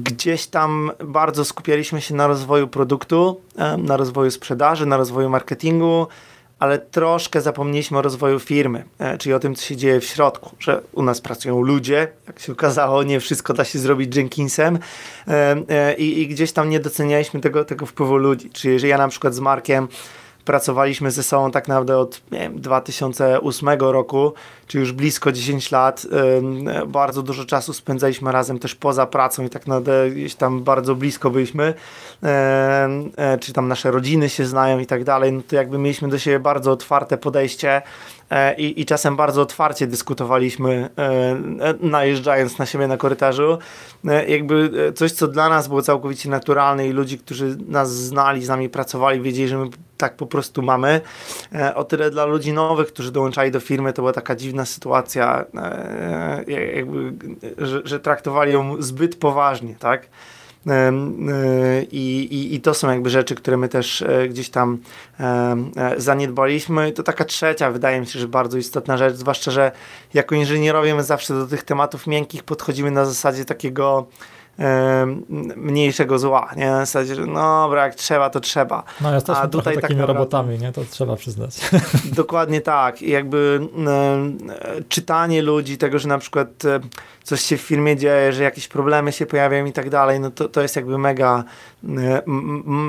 [0.03, 3.41] gdzieś tam bardzo skupialiśmy się na rozwoju produktu,
[3.77, 6.07] na rozwoju sprzedaży, na rozwoju marketingu,
[6.59, 10.55] ale troszkę zapomnieliśmy o rozwoju firmy, e, czyli o tym, co się dzieje w środku,
[10.59, 14.79] że u nas pracują ludzie, jak się okazało, nie wszystko da się zrobić Jenkinsem
[15.27, 18.49] e, e, i, gdzieś tam nie docenialiśmy tego, tego wpływu ludzi.
[18.49, 19.87] Czyli jeżeli ja na przykład z Markiem
[20.45, 24.33] pracowaliśmy ze sobą tak naprawdę od wiem, 2008 roku,
[24.67, 26.05] czy już blisko 10 lat.
[26.87, 31.29] Bardzo dużo czasu spędzaliśmy razem też poza pracą i tak naprawdę gdzieś tam bardzo blisko
[31.29, 31.73] byliśmy.
[32.23, 35.33] E, czy tam nasze rodziny się znają i tak dalej.
[35.33, 37.81] No to jakby mieliśmy do siebie bardzo otwarte podejście
[38.29, 41.37] e, i, i czasem bardzo otwarcie dyskutowaliśmy, e,
[41.79, 43.57] najeżdżając na siebie na korytarzu.
[44.27, 48.69] Jakby coś, co dla nas było całkowicie naturalne i ludzi, którzy nas znali, z nami
[48.69, 49.69] pracowali, wiedzieli, że my
[49.99, 51.01] tak po prostu mamy.
[51.75, 55.45] O tyle dla ludzi nowych, którzy dołączali do firmy, to była taka dziwna sytuacja,
[56.47, 57.13] jakby,
[57.57, 60.07] że, że traktowali ją zbyt poważnie, tak?
[61.91, 64.77] I, i, I to są jakby rzeczy, które my też e, gdzieś tam
[65.19, 65.55] e,
[65.97, 66.91] zaniedbaliśmy.
[66.91, 69.71] To taka trzecia, wydaje mi się, że bardzo istotna rzecz, zwłaszcza, że
[70.13, 74.07] jako inżynierowie my zawsze do tych tematów miękkich podchodzimy na zasadzie takiego
[75.55, 76.65] mniejszego zła, nie?
[76.65, 78.83] Na zasadzie, że no dobra, jak trzeba, to trzeba.
[79.01, 80.71] No jesteśmy A tutaj tak takimi tak robotami, nie?
[80.71, 81.57] To trzeba przyznać.
[82.15, 83.01] Dokładnie tak.
[83.01, 83.67] I jakby
[84.89, 86.47] czytanie ludzi, tego, że na przykład
[87.23, 90.49] coś się w firmie dzieje, że jakieś problemy się pojawiają i tak dalej, no to,
[90.49, 91.43] to jest jakby mega,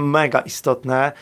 [0.05, 1.13] mega istotne.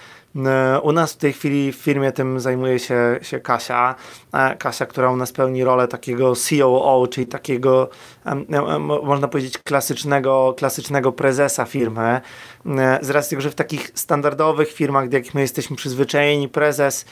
[0.46, 3.94] E, u nas w tej chwili w firmie tym zajmuje się, się Kasia.
[4.32, 7.88] E, Kasia, która u nas pełni rolę takiego COO, czyli takiego,
[9.02, 12.20] można powiedzieć, klasycznego, klasycznego prezesa firmy.
[12.66, 17.04] E, z racji tego, że w takich standardowych firmach, do jakich my jesteśmy przyzwyczajeni, prezes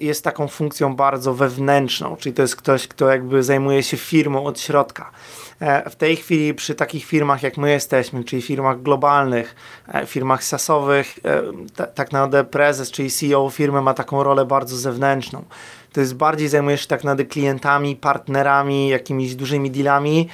[0.00, 4.60] jest taką funkcją bardzo wewnętrzną, czyli to jest ktoś, kto jakby zajmuje się firmą od
[4.60, 5.10] środka.
[5.60, 9.54] E, w tej chwili przy takich firmach jak my jesteśmy, czyli firmach globalnych,
[9.88, 15.44] e, firmach sasowych, e, tak naprawdę prezes, czyli CEO firmy ma taką rolę bardzo zewnętrzną.
[15.92, 20.28] To jest bardziej zajmujesz się tak naprawdę klientami, partnerami, jakimiś dużymi dealami,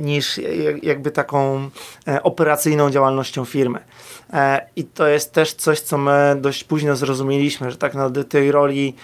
[0.00, 0.40] niż
[0.82, 1.70] jakby taką
[2.22, 3.78] operacyjną działalnością firmy.
[4.76, 8.94] I to jest też coś, co my dość późno zrozumieliśmy, że tak naprawdę tej roli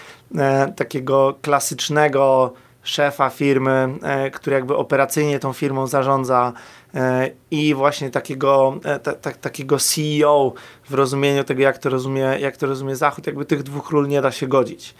[0.77, 2.53] takiego klasycznego
[2.85, 6.53] szefa firmy, e, który jakby operacyjnie tą firmą zarządza
[6.95, 8.99] e, i właśnie takiego, e,
[9.41, 10.53] takiego CEO
[10.89, 14.23] w rozumieniu tego, jak to, rozumie, jak to rozumie Zachód, jakby tych dwóch ról nie
[14.23, 14.95] da się godzić.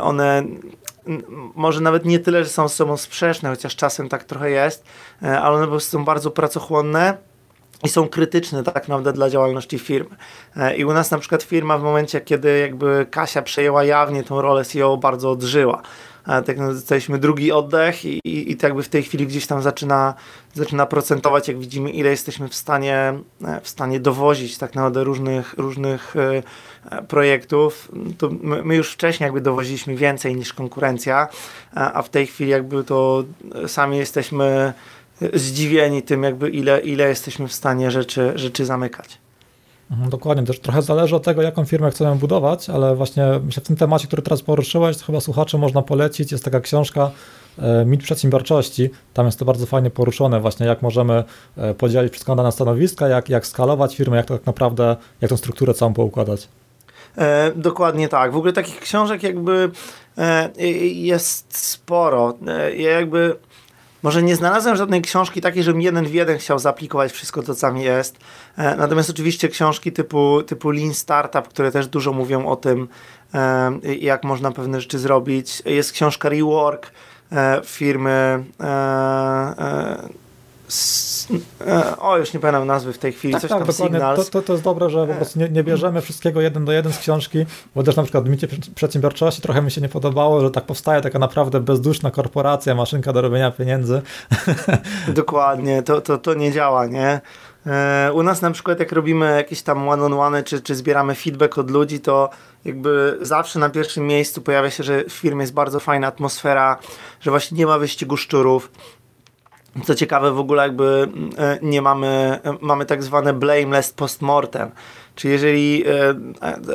[0.00, 0.42] One
[1.54, 4.84] może nawet nie tyle, że są z sobą sprzeczne, chociaż czasem tak trochę jest,
[5.20, 7.16] ale one po prostu są bardzo pracochłonne
[7.84, 10.16] i są krytyczne tak naprawdę dla działalności firmy.
[10.76, 14.64] I u nas na przykład firma w momencie, kiedy jakby Kasia przejęła jawnie tą rolę
[14.64, 15.82] CEO, bardzo odżyła
[16.24, 19.62] tak no, dostaliśmy drugi oddech i, i, i tak jakby w tej chwili gdzieś tam
[19.62, 20.14] zaczyna,
[20.54, 25.54] zaczyna procentować, jak widzimy, ile jesteśmy w stanie, e, w stanie dowozić tak naprawdę różnych,
[25.54, 26.42] różnych e,
[26.90, 27.92] e, projektów.
[28.18, 31.28] To my, my, już wcześniej jakby dowoziliśmy więcej niż konkurencja,
[31.74, 33.24] a w tej chwili jakby to
[33.66, 34.72] sami jesteśmy
[35.32, 39.18] zdziwieni tym, jakby ile, ile jesteśmy w stanie rzeczy, rzeczy zamykać.
[39.92, 43.66] Mhm, dokładnie, też trochę zależy od tego, jaką firmę chcemy budować, ale właśnie myślę, w
[43.66, 46.32] tym temacie, który teraz poruszyłeś, to chyba słuchacze można polecić.
[46.32, 47.10] Jest taka książka
[47.58, 48.90] e, Mit przedsiębiorczości.
[49.14, 51.24] Tam jest to bardzo fajnie poruszone, właśnie jak możemy
[51.56, 55.94] e, podzielić na stanowiska, jak, jak skalować firmę, jak tak naprawdę, jak tą strukturę całą
[55.94, 56.48] poukładać.
[57.18, 58.32] E, dokładnie tak.
[58.32, 59.70] W ogóle takich książek jakby
[60.18, 60.50] e,
[60.92, 62.34] jest sporo.
[62.46, 63.36] E, jakby
[64.02, 67.76] może nie znalazłem żadnej książki takiej, żebym jeden w jeden chciał zaaplikować wszystko co tam
[67.76, 68.18] jest.
[68.56, 72.88] E, natomiast oczywiście książki typu, typu Lean Startup, które też dużo mówią o tym,
[73.34, 75.62] e, jak można pewne rzeczy zrobić.
[75.64, 76.90] Jest książka Rework
[77.32, 78.44] e, firmy
[81.98, 84.00] o, już nie pamiętam nazwy w tej chwili, tak, coś tak, tam dokładnie.
[84.00, 86.92] To, to, to, jest dobre, że po prostu nie, nie, bierzemy wszystkiego jeden do jeden
[86.92, 90.50] z książki, bo też na przykład w micie przedsiębiorczości trochę mi się nie podobało, że
[90.50, 94.02] tak powstaje taka naprawdę bezduszna korporacja, maszynka do robienia pieniędzy.
[95.08, 97.20] Dokładnie, to, to, to nie działa, nie?
[97.66, 101.70] E, u nas na przykład jak robimy jakieś tam one-on-one, czy, czy zbieramy feedback od
[101.70, 102.30] ludzi, to
[102.64, 106.78] jakby zawsze na pierwszym miejscu pojawia się, że w firmie jest bardzo fajna atmosfera,
[107.20, 108.70] że właśnie nie ma wyścigu szczurów,
[109.84, 114.70] co ciekawe, w ogóle jakby e, nie mamy, mamy tak zwane blameless postmortem.
[115.14, 115.84] Czyli jeżeli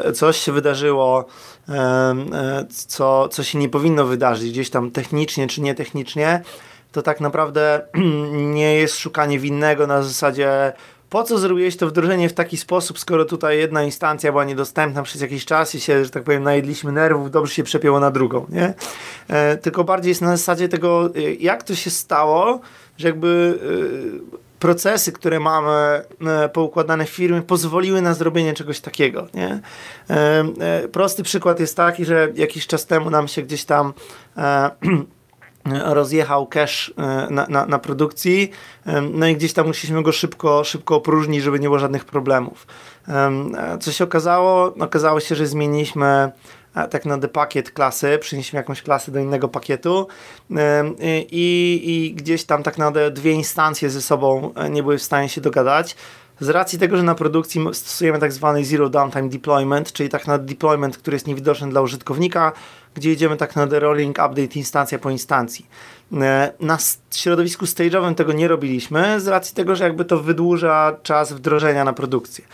[0.06, 1.26] e, coś się wydarzyło,
[1.70, 2.16] e,
[2.70, 6.42] co, co się nie powinno wydarzyć, gdzieś tam technicznie czy nietechnicznie,
[6.92, 7.82] to tak naprawdę
[8.54, 10.74] nie jest szukanie winnego na zasadzie
[11.10, 15.22] po co zrobiłeś to wdrożenie w taki sposób, skoro tutaj jedna instancja była niedostępna przez
[15.22, 18.74] jakiś czas i się, że tak powiem, najedliśmy nerwów, dobrze się przepięło na drugą, nie?
[19.28, 22.60] E, tylko bardziej jest na zasadzie tego, e, jak to się stało,
[22.98, 23.60] że jakby
[24.34, 29.28] e, procesy, które mamy e, poukładane w firmie, pozwoliły na zrobienie czegoś takiego.
[29.34, 29.60] Nie?
[30.10, 33.94] E, e, prosty przykład jest taki, że jakiś czas temu nam się gdzieś tam
[35.86, 36.94] rozjechał cache
[37.30, 38.52] na, na, na, produkcji,
[39.14, 42.68] no i gdzieś tam musieliśmy go szybko, szybko opróżnić, żeby nie było żadnych problemów.
[43.80, 44.74] Co się okazało?
[44.80, 46.32] Okazało się, że zmieniliśmy
[46.90, 50.08] tak na pakiet klasy, przynieśmy jakąś klasę do innego pakietu
[51.32, 55.30] i, i gdzieś tam tak naprawdę dwie instancje ze sobą e, nie były w stanie
[55.30, 55.96] się dogadać.
[56.40, 60.38] Z racji tego, że na produkcji stosujemy tak zwany Zero Downtime Deployment, czyli tak na
[60.38, 62.52] deployment, który jest niewidoczny dla użytkownika,
[62.94, 65.66] gdzie idziemy tak na rolling update instancja po instancji.
[66.14, 66.78] E, na
[67.12, 71.94] środowisku stage'owym tego nie robiliśmy, z racji tego, że jakby to wydłuża czas wdrożenia na
[71.94, 72.46] produkcję.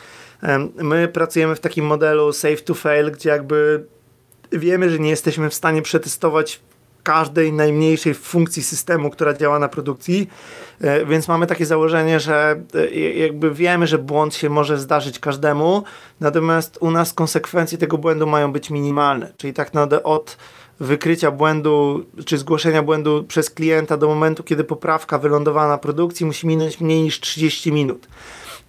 [0.76, 3.86] My pracujemy w takim modelu save to fail, gdzie jakby
[4.54, 6.60] wiemy, że nie jesteśmy w stanie przetestować
[7.04, 10.30] każdej najmniejszej funkcji systemu, która działa na produkcji,
[10.82, 15.84] e, więc mamy takie założenie, że e, jakby wiemy, że błąd się może zdarzyć każdemu,
[16.20, 20.38] natomiast u nas konsekwencje tego błędu mają być minimalne, czyli tak naprawdę od
[20.80, 26.48] wykrycia błędu czy zgłoszenia błędu przez klienta do momentu, kiedy poprawka wylądowała na produkcji musi
[26.48, 28.08] minąć mniej niż 30 minut.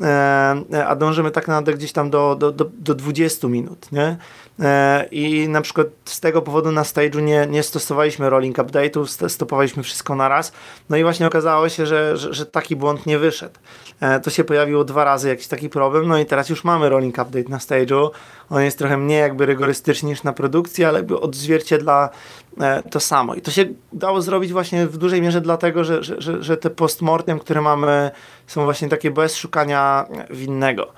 [0.00, 4.16] E, a dążymy tak naprawdę gdzieś tam do, do, do, do 20 minut, nie?
[4.60, 9.82] E, I na przykład z tego powodu na stage'u nie, nie stosowaliśmy rolling update'ów, stopowaliśmy
[9.82, 10.52] wszystko na raz.
[10.90, 13.54] No i właśnie okazało się, że, że, że, taki błąd nie wyszedł.
[14.00, 17.18] E, to się pojawiło dwa razy jakiś taki problem, no i teraz już mamy rolling
[17.18, 18.10] update na stage'u.
[18.50, 22.10] On jest trochę mniej jakby rygorystyczny niż na produkcji, ale jakby odzwierciedla
[22.90, 23.34] to samo.
[23.34, 26.70] I to się dało zrobić właśnie w dużej mierze dlatego, że, że, że, że te
[26.70, 28.10] postmortem, które mamy,
[28.46, 30.92] są właśnie takie bez szukania winnego.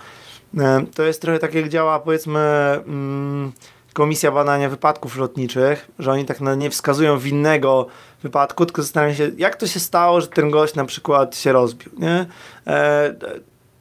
[0.58, 2.40] E, to jest trochę tak jak działa powiedzmy
[2.86, 3.52] mm,
[3.92, 7.86] Komisja Badania Wypadków Lotniczych, że oni tak nie wskazują winnego
[8.22, 11.92] wypadku, tylko zastanawiają się, jak to się stało, że ten gość na przykład się rozbił,
[11.98, 12.26] nie?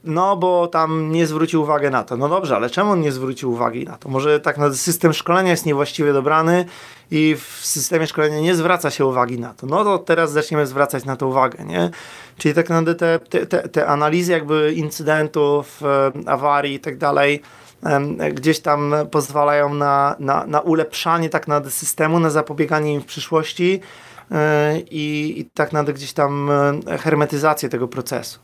[0.05, 2.17] No, bo tam nie zwrócił uwagi na to.
[2.17, 4.09] No dobrze, ale czemu on nie zwrócił uwagi na to?
[4.09, 6.65] Może tak na system szkolenia jest niewłaściwie dobrany
[7.11, 9.67] i w systemie szkolenia nie zwraca się uwagi na to.
[9.67, 11.89] No to teraz zaczniemy zwracać na to uwagę, nie?
[12.37, 17.41] Czyli tak naprawdę te, te, te, te analizy jakby incydentów, e, awarii i tak dalej,
[18.33, 23.79] gdzieś tam pozwalają na, na, na ulepszanie tak naprawdę systemu, na zapobieganie im w przyszłości
[24.31, 26.49] e, i, i tak naprawdę gdzieś tam
[26.87, 28.39] e, hermetyzację tego procesu.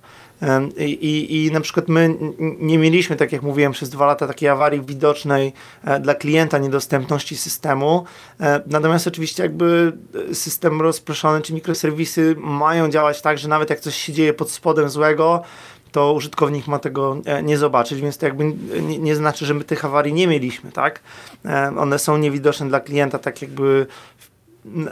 [0.78, 2.16] I, I na przykład my
[2.60, 7.38] nie mieliśmy, tak jak mówiłem, przez dwa lata takiej awarii widocznej e, dla klienta niedostępności
[7.38, 8.06] systemu.
[8.40, 9.94] E, natomiast oczywiście jakby
[10.32, 14.52] e, system rozproszony czy mikroserwisy mają działać tak, że nawet jak coś się dzieje pod
[14.52, 15.42] spodem złego,
[15.92, 18.46] to użytkownik ma tego nie zobaczyć, więc to jakby
[18.82, 21.00] nie, nie, znaczy, że my tych awarii nie mieliśmy, tak?
[21.78, 23.88] One są niewidoczne dla klienta, tak jakby
[24.18, 24.31] w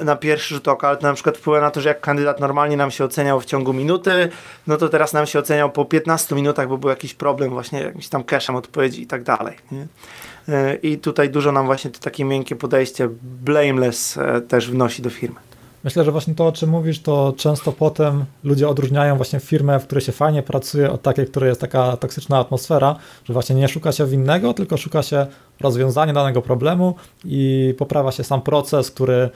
[0.03, 2.77] na pierwszy rzut oka, ale to na przykład wpływa na to, że jak kandydat normalnie
[2.77, 4.29] nam się oceniał w ciągu minuty,
[4.67, 8.07] no to teraz nam się oceniał po 15 minutach, bo był jakiś problem właśnie jakimś
[8.07, 9.55] tam cashem odpowiedzi i tak dalej.
[9.71, 9.87] Nie?
[10.49, 13.09] E, I tutaj dużo nam właśnie to takie miękkie podejście
[13.43, 15.39] blameless e, też wnosi do firmy.
[15.83, 19.83] Myślę, że właśnie to, o czym mówisz, to często potem ludzie odróżniają właśnie firmę, w
[19.85, 23.67] której się fajnie pracuje, od takiej, w której jest taka toksyczna atmosfera, że właśnie nie
[23.67, 25.27] szuka się winnego, tylko szuka się
[25.59, 26.95] rozwiązania danego problemu
[27.25, 29.29] i poprawia się sam proces, który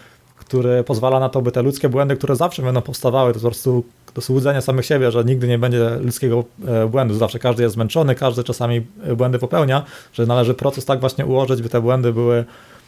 [0.54, 3.84] który pozwala na to, by te ludzkie błędy, które zawsze będą powstawały, to po prostu
[4.14, 7.14] to słudzenie samych siebie, że nigdy nie będzie ludzkiego e, błędu.
[7.14, 8.82] Zawsze każdy jest zmęczony, każdy czasami
[9.18, 9.84] błędy popełnia,
[10.14, 12.46] że należy proces tak właśnie ułożyć, by te błędy były,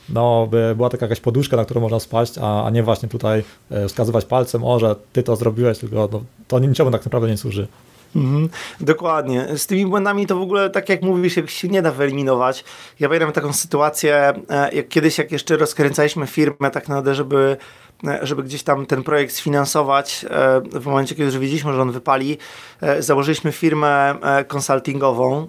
[0.09, 3.43] no, by była taka jakaś poduszka, na którą można spaść, a, a nie właśnie tutaj
[3.71, 7.37] e, wskazywać palcem, o, że ty to zrobiłeś, tylko no, to niczemu tak naprawdę nie
[7.37, 7.67] służy.
[8.15, 8.49] Mhm,
[8.79, 9.47] dokładnie.
[9.57, 12.63] Z tymi błędami to w ogóle, tak jak mówisz, się nie da wyeliminować.
[12.99, 17.57] Ja pamiętam taką sytuację, e, jak kiedyś, jak jeszcze rozkręcaliśmy firmę, tak naprawdę, żeby
[18.07, 21.91] e, żeby gdzieś tam ten projekt sfinansować, e, w momencie, kiedy już wiedzieliśmy, że on
[21.91, 22.37] wypali,
[22.99, 24.15] założyliśmy firmę
[24.47, 25.47] konsultingową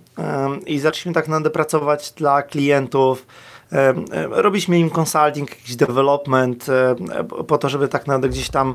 [0.67, 3.27] i zaczęliśmy tak naprawdę pracować dla klientów,
[4.31, 6.67] Robiliśmy im consulting, jakiś development
[7.49, 8.75] po to, żeby tak naprawdę gdzieś tam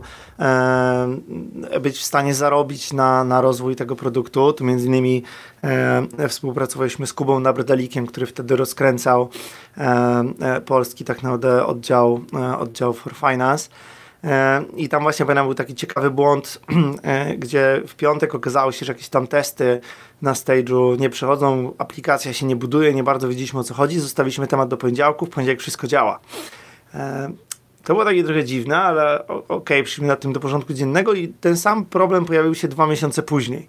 [1.82, 4.54] być w stanie zarobić na, na rozwój tego produktu.
[4.54, 5.24] Tu między innymi
[6.30, 9.30] współpracowaliśmy z Kubą Nabrdalikiem, który wtedy rozkręcał
[9.78, 13.70] e, polski tak naprawdę oddział, e, oddział for finance.
[14.78, 16.62] I tam właśnie pamiętam był taki ciekawy błąd,
[17.04, 19.82] e, gdzie w piątek okazało się, że jakieś tam testy
[20.22, 24.48] na stage'u nie przechodzą, aplikacja się nie buduje, nie bardzo wiedzieliśmy o co chodzi, zostawiliśmy
[24.48, 26.20] temat do poniedziałku, w poniedziałek wszystko działa.
[27.84, 31.28] To było takie trochę dziwne, ale okej, okay, przyszliśmy na tym do porządku dziennego i
[31.28, 33.68] ten sam problem pojawił się dwa miesiące później.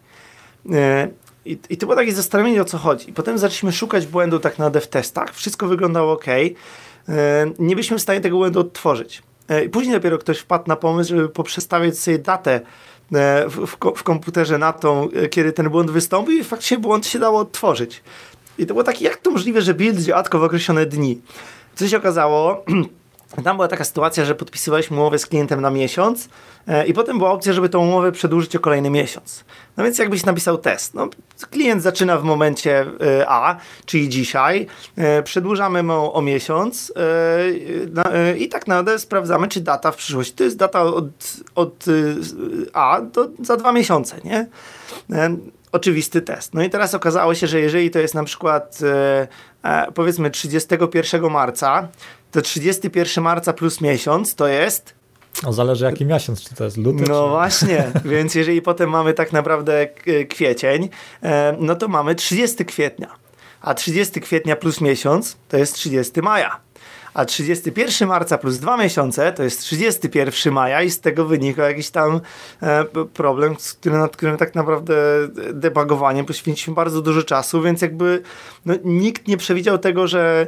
[0.72, 1.08] E,
[1.44, 3.10] I, I to było takie zastanowienie, o co chodzi.
[3.10, 5.34] I potem zaczęliśmy szukać błędu tak na dev testach.
[5.34, 6.26] Wszystko wyglądało ok.
[6.28, 6.50] E,
[7.58, 9.22] nie byliśmy w stanie tego błędu odtworzyć.
[9.66, 12.60] I później dopiero ktoś wpadł na pomysł, żeby poprzestawiać sobie datę
[13.48, 17.40] w, w, w, komputerze na tą, kiedy ten błąd wystąpił i faktycznie błąd się dało
[17.40, 18.02] odtworzyć.
[18.58, 21.20] I to było takie, jak to możliwe, że build działa w określone dni.
[21.74, 22.64] Co się okazało,
[23.44, 26.28] tam była taka sytuacja, że podpisywaliśmy umowę z klientem na miesiąc
[26.68, 29.44] e, i potem była opcja, żeby tą umowę przedłużyć o kolejny miesiąc.
[29.76, 30.94] No więc jakbyś napisał test.
[30.94, 31.08] No,
[31.50, 34.66] klient zaczyna w momencie e, A, czyli dzisiaj,
[34.96, 36.92] e, przedłużamy mu o miesiąc
[38.38, 41.06] i tak naprawdę sprawdzamy, czy data w przyszłości to jest data od,
[41.54, 41.84] od
[42.72, 44.46] A do za dwa miesiące, nie?
[45.72, 46.54] Oczywisty test.
[46.54, 48.78] No i teraz okazało się, że jeżeli to jest na przykład
[49.94, 51.88] powiedzmy 31 marca,
[52.32, 55.02] to 31 marca plus miesiąc to jest
[55.42, 57.04] no, zależy jaki miesiąc, czy to jest luty.
[57.08, 57.30] No czy...
[57.30, 59.88] właśnie, więc jeżeli potem mamy tak naprawdę
[60.28, 60.88] kwiecień,
[61.22, 63.08] e, no to mamy 30 kwietnia.
[63.60, 66.60] A 30 kwietnia plus miesiąc to jest 30 maja.
[67.14, 71.90] A 31 marca plus dwa miesiące to jest 31 maja i z tego wynika jakiś
[71.90, 72.20] tam
[72.62, 74.94] e, problem, nad którym tak naprawdę
[75.52, 78.22] debagowaniem poświęciliśmy bardzo dużo czasu, więc jakby
[78.66, 80.46] no, nikt nie przewidział tego, że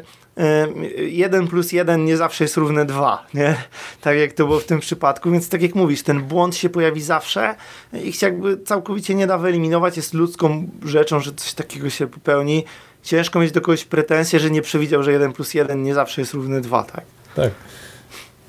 [0.97, 3.57] 1 plus 1 nie zawsze jest równe 2, nie?
[4.01, 7.03] Tak jak to było w tym przypadku, więc tak jak mówisz, ten błąd się pojawi
[7.03, 7.55] zawsze
[7.93, 12.65] i jakby całkowicie nie da wyeliminować, jest ludzką rzeczą, że coś takiego się popełni.
[13.03, 16.35] Ciężko mieć do kogoś pretensje, że nie przewidział, że 1 plus 1 nie zawsze jest
[16.35, 17.05] równy 2, tak?
[17.35, 17.51] Tak.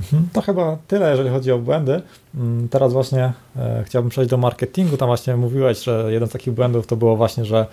[0.02, 0.30] Mhm.
[0.34, 2.02] To chyba tyle, jeżeli chodzi o błędy.
[2.36, 4.98] Mm, teraz właśnie e, chciałbym przejść do marketingu.
[4.98, 7.68] Tam właśnie mówiłeś, że jeden z takich błędów to było właśnie, że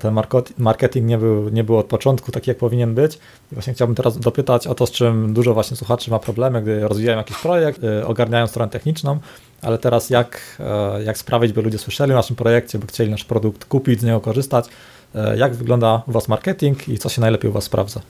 [0.00, 0.14] ten
[0.58, 3.14] marketing nie był, nie był od początku taki, jak powinien być.
[3.52, 6.88] I właśnie chciałbym teraz dopytać o to, z czym dużo właśnie słuchaczy ma problemy, gdy
[6.88, 9.18] rozwijają jakiś projekt, e, ogarniają stronę techniczną,
[9.62, 13.24] ale teraz jak, e, jak sprawić, by ludzie słyszeli o naszym projekcie, by chcieli nasz
[13.24, 14.66] produkt kupić, z niego korzystać.
[15.14, 18.00] E, jak wygląda u Was marketing i co się najlepiej u Was sprawdza?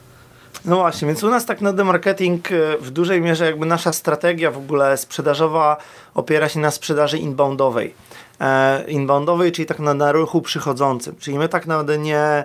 [0.65, 4.51] No właśnie, więc u nas tak naprawdę marketing e, w dużej mierze jakby nasza strategia
[4.51, 5.77] w ogóle sprzedażowa
[6.15, 7.95] opiera się na sprzedaży inboundowej.
[8.41, 11.17] E, inboundowej, czyli tak na, na ruchu przychodzącym.
[11.19, 12.45] Czyli my tak naprawdę nie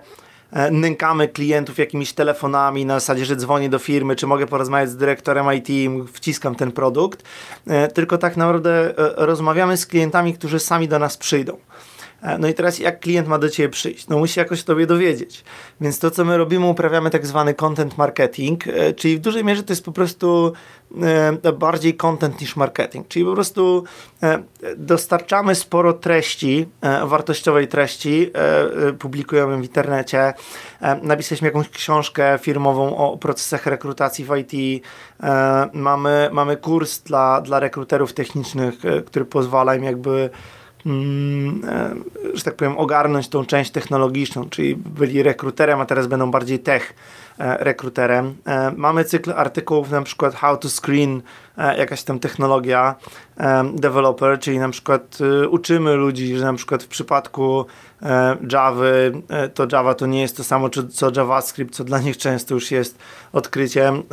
[0.51, 4.97] e, nękamy klientów jakimiś telefonami na zasadzie, że dzwonię do firmy, czy mogę porozmawiać z
[4.97, 7.23] dyrektorem IT wciskam ten produkt,
[7.93, 11.57] tylko tak naprawdę rozmawiamy z klientami, którzy sami do nas przyjdą.
[12.21, 14.07] E, no i teraz jak klient ma do Ciebie przyjść?
[14.07, 15.43] No musi jakoś o Tobie dowiedzieć.
[15.81, 19.63] Więc to, co my robimy, uprawiamy tak zwany content marketing, e, czyli w dużej mierze
[19.63, 20.53] to jest po prostu
[21.43, 23.07] e, bardziej content niż marketing.
[23.07, 23.83] Czyli po prostu
[24.77, 26.67] dostarczamy sporo treści,
[27.05, 28.31] wartościowej treści,
[28.99, 30.33] publikujemy w internecie.
[31.01, 34.83] Napisaliśmy jakąś książkę firmową o procesach rekrutacji w IT.
[35.73, 40.29] Mamy, mamy kurs dla, dla rekruterów technicznych, który pozwala im jakby
[42.33, 46.93] że tak powiem, ogarnąć tą część technologiczną, czyli byli rekruterem, a teraz będą bardziej tech
[47.39, 48.35] e, rekruterem.
[48.45, 51.21] E, mamy cykl artykułów, na przykład how to screen
[51.57, 52.95] jakaś tam technologia
[53.73, 55.17] developer, czyli na przykład
[55.49, 57.65] uczymy ludzi, że na przykład w przypadku
[58.51, 58.85] Java,
[59.53, 62.97] to Java to nie jest to samo co JavaScript, co dla nich często już jest
[63.33, 64.03] odkryciem.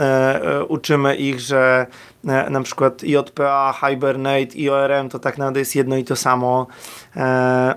[0.69, 1.87] Uczymy ich, że
[2.27, 6.67] E, na przykład JPA, Hibernate i ORM to tak naprawdę jest jedno i to samo,
[7.17, 7.75] e,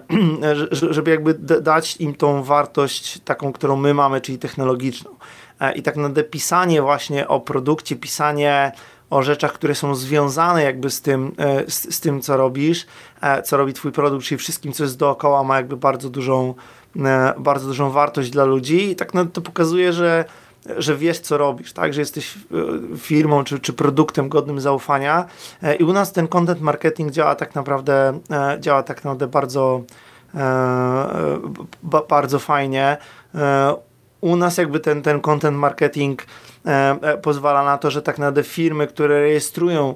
[0.72, 5.12] żeby jakby dać im tą wartość taką, którą my mamy, czyli technologiczną.
[5.60, 8.72] E, I tak naprawdę pisanie właśnie o produkcie, pisanie
[9.12, 11.36] o rzeczach, które są związane jakby z tym,
[11.68, 12.86] z, z, tym, co robisz,
[13.44, 16.54] co robi twój produkt, czyli wszystkim, co jest dookoła, ma jakby bardzo dużą,
[17.38, 20.26] bardzo dużą wartość dla ludzi i tak naprawdę to pokazuje, że
[20.78, 21.94] że wiesz, co robisz, tak?
[21.94, 25.26] że jesteś e, firmą czy, czy produktem godnym zaufania.
[25.64, 29.82] E, I u nas ten content marketing działa tak naprawdę, e, działa tak naprawdę bardzo,
[32.10, 32.98] bardzo fajnie.
[34.22, 36.26] U nas jakby ten, ten content marketing
[37.22, 39.96] pozwala na to, że tak naprawdę firmy, które rejestrują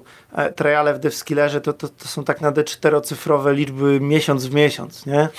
[0.55, 5.29] triale w DevSkillerze, to, to, to są tak naprawdę czterocyfrowe liczby miesiąc w miesiąc, nie?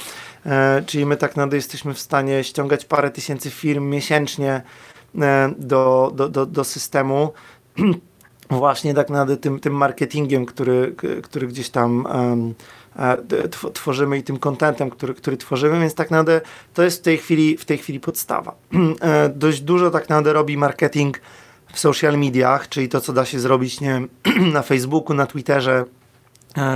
[0.86, 4.62] Czyli my tak naprawdę jesteśmy w stanie ściągać parę tysięcy firm miesięcznie
[5.22, 7.32] E, do, do, do, do systemu
[8.50, 12.06] właśnie tak naprawdę tym, tym marketingiem, który, który gdzieś tam
[13.72, 16.40] tworzymy i tym kontentem, który, który tworzymy, więc tak naprawdę
[16.74, 18.54] to jest w tej chwili, w tej chwili podstawa.
[19.00, 21.20] E, dość dużo tak naprawdę robi marketing
[21.72, 24.08] w social mediach, czyli to, co da się zrobić, nie wiem,
[24.54, 25.84] na Facebooku, na Twitterze,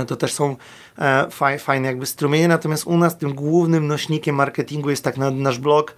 [0.07, 0.55] to też są
[1.59, 5.95] fajne jakby strumienie, natomiast u nas tym głównym nośnikiem marketingu jest tak nasz blog,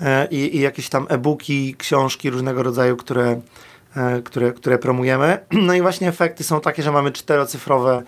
[0.00, 3.40] E, i, i jakieś tam e-booki, książki różnego rodzaju, które,
[4.24, 5.38] które, które promujemy.
[5.66, 8.02] No i właśnie efekty są takie, że mamy czterocyfrowe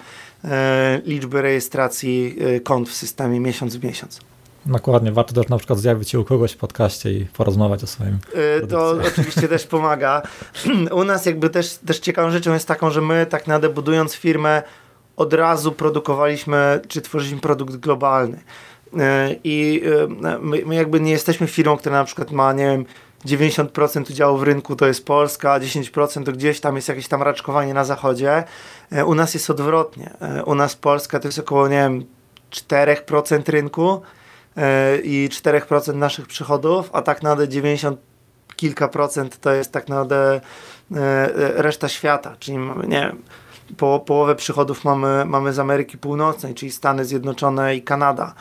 [1.06, 4.20] liczby rejestracji kont w systemie miesiąc w miesiąc.
[4.66, 8.18] Dokładnie, warto też na przykład zjawić się u kogoś w podcaście i porozmawiać o swoim.
[8.68, 10.22] To oczywiście też pomaga.
[10.90, 14.62] U nas jakby też, też ciekawą rzeczą jest taką, że my tak naprawdę budując firmę
[15.18, 18.40] od razu produkowaliśmy, czy tworzyliśmy produkt globalny.
[18.98, 20.08] E, I e,
[20.40, 22.84] my, my jakby nie jesteśmy firmą, która na przykład ma, nie wiem,
[23.26, 27.22] 90% udziału w rynku to jest Polska, a 10% to gdzieś tam jest jakieś tam
[27.22, 28.44] raczkowanie na zachodzie.
[28.92, 30.10] E, u nas jest odwrotnie.
[30.44, 32.04] U nas Polska to jest około, nie wiem,
[32.50, 34.02] 4% rynku
[35.02, 38.00] i 4% naszych przychodów, a tak naprawdę 90
[38.56, 40.40] kilka procent to jest tak naprawdę
[41.56, 43.22] reszta świata, czyli mamy, nie wiem,
[43.76, 48.34] po, połowę przychodów mamy, mamy z Ameryki Północnej, czyli Stany Zjednoczone i Kanada.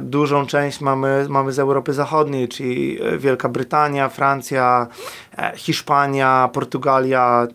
[0.00, 4.86] Dużą część mamy, mamy z Europy Zachodniej, czyli e, Wielka Brytania, Francja,
[5.38, 7.46] e, Hiszpania, Portugalia,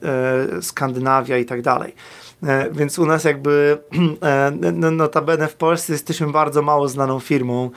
[0.57, 1.95] e, Skandynawia i tak dalej.
[2.71, 3.77] Więc u nas jakby
[4.73, 7.69] no, notabene w Polsce jesteśmy bardzo mało znaną firmą.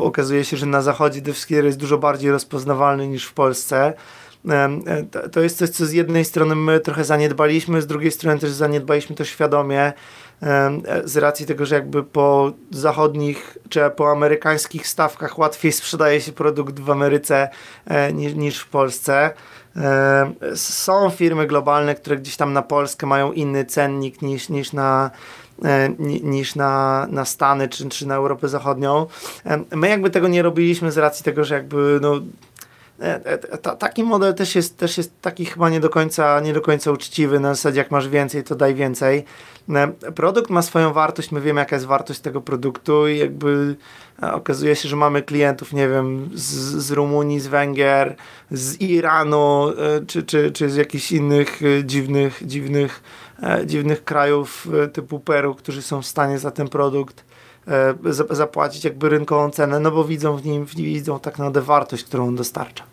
[0.00, 3.94] Okazuje się, że na zachodzie Devskier jest dużo bardziej rozpoznawalny niż w Polsce.
[4.50, 8.50] E, to jest coś, co z jednej strony my trochę zaniedbaliśmy, z drugiej strony też
[8.50, 9.92] zaniedbaliśmy to świadomie
[10.42, 16.32] e, z racji tego, że jakby po zachodnich czy po amerykańskich stawkach łatwiej sprzedaje się
[16.32, 17.48] produkt w Ameryce
[17.86, 19.30] e, niż, niż w Polsce.
[20.54, 25.10] Są firmy globalne, które gdzieś tam na Polskę mają inny cennik niż, niż na
[26.22, 29.06] niż na, na Stany czy, czy na Europę Zachodnią.
[29.70, 32.20] My jakby tego nie robiliśmy z racji tego, że jakby no,
[33.00, 36.60] E, e, taki model też jest, też jest taki chyba nie do, końca, nie do
[36.60, 39.24] końca uczciwy, na zasadzie jak masz więcej, to daj więcej.
[39.74, 43.76] E, produkt ma swoją wartość, my wiemy jaka jest wartość tego produktu i jakby
[44.32, 46.44] okazuje się, że mamy klientów, nie wiem, z,
[46.84, 48.16] z Rumunii, z Węgier,
[48.50, 49.72] z Iranu,
[50.06, 53.02] czy, czy, czy z jakichś innych dziwnych, dziwnych,
[53.66, 57.27] dziwnych krajów typu Peru, którzy są w stanie za ten produkt
[58.30, 62.36] zapłacić jakby rynkową cenę, no bo widzą w nim, widzą tak naprawdę wartość, którą on
[62.36, 62.84] dostarcza.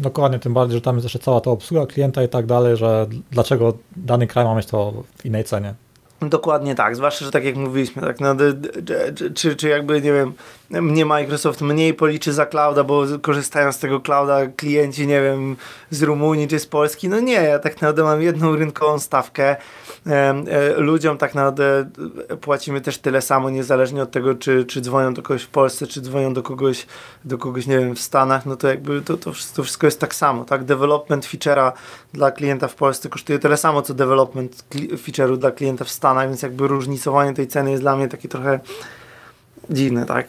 [0.00, 3.06] Dokładnie, tym bardziej, że tam jest jeszcze cała ta obsługa klienta i tak dalej, że
[3.30, 5.74] dlaczego dany kraj ma mieć to w innej cenie.
[6.22, 8.34] Dokładnie tak, zwłaszcza, że tak jak mówiliśmy, tak, no,
[9.34, 10.32] czy, czy jakby, nie wiem,
[10.70, 15.56] mnie Microsoft mniej policzy za clouda, bo korzystają z tego clouda klienci, nie wiem,
[15.90, 17.08] z Rumunii czy z Polski.
[17.08, 19.56] No nie, ja tak naprawdę mam jedną rynkową stawkę.
[20.06, 20.34] E,
[20.76, 21.90] ludziom tak naprawdę
[22.40, 26.00] płacimy też tyle samo, niezależnie od tego, czy, czy dzwonią do kogoś w Polsce, czy
[26.00, 26.86] dzwonią do kogoś,
[27.24, 30.14] do kogoś, nie wiem, w Stanach, no to jakby to, to, to wszystko jest tak
[30.14, 30.64] samo, tak?
[30.64, 31.72] Development feature'a
[32.12, 36.42] dla klienta w Polsce kosztuje tyle samo, co development feature'u dla klienta w Stanach, więc
[36.42, 38.60] jakby różnicowanie tej ceny jest dla mnie takie trochę
[39.70, 40.26] dziwne, tak?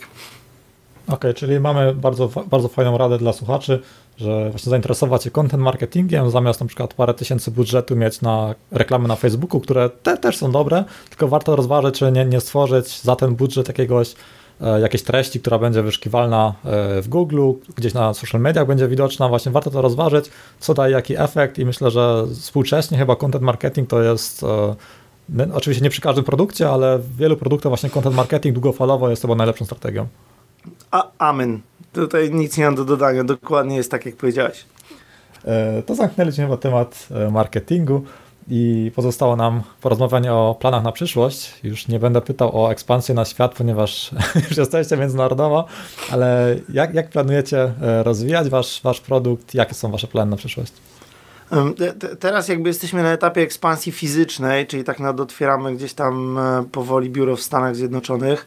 [1.09, 3.81] Okej, okay, czyli mamy bardzo, bardzo fajną radę dla słuchaczy,
[4.17, 9.07] że właśnie zainteresować się content marketingiem, zamiast na przykład parę tysięcy budżetu mieć na reklamy
[9.07, 13.15] na Facebooku, które te też są dobre, tylko warto rozważyć, czy nie, nie stworzyć za
[13.15, 14.15] ten budżet jakiegoś
[14.61, 19.29] e, jakiejś treści, która będzie wyszukiwalna e, w Google, gdzieś na social mediach będzie widoczna,
[19.29, 20.25] właśnie warto to rozważyć,
[20.59, 24.75] co daje jaki efekt i myślę, że współcześnie chyba content marketing to jest e,
[25.53, 29.35] oczywiście nie przy każdym produkcie, ale w wielu produktach właśnie content marketing długofalowo jest chyba
[29.35, 30.07] najlepszą strategią.
[30.91, 31.61] A, amen.
[31.93, 34.65] Tutaj nic nie mam do dodania, dokładnie jest tak, jak powiedziałeś.
[35.45, 38.03] E, to zamknęliśmy chyba temat e, marketingu
[38.49, 41.53] i pozostało nam porozmawianie o planach na przyszłość.
[41.63, 44.11] Już nie będę pytał o ekspansję na świat, ponieważ
[44.49, 45.65] już jesteście międzynarodowo,
[46.11, 49.53] ale jak, jak planujecie e, rozwijać wasz, wasz produkt?
[49.53, 50.73] Jakie są wasze plany na przyszłość?
[52.19, 56.39] Teraz jakby jesteśmy na etapie ekspansji fizycznej, czyli tak naprawdę otwieramy gdzieś tam
[56.71, 58.45] powoli biuro w Stanach Zjednoczonych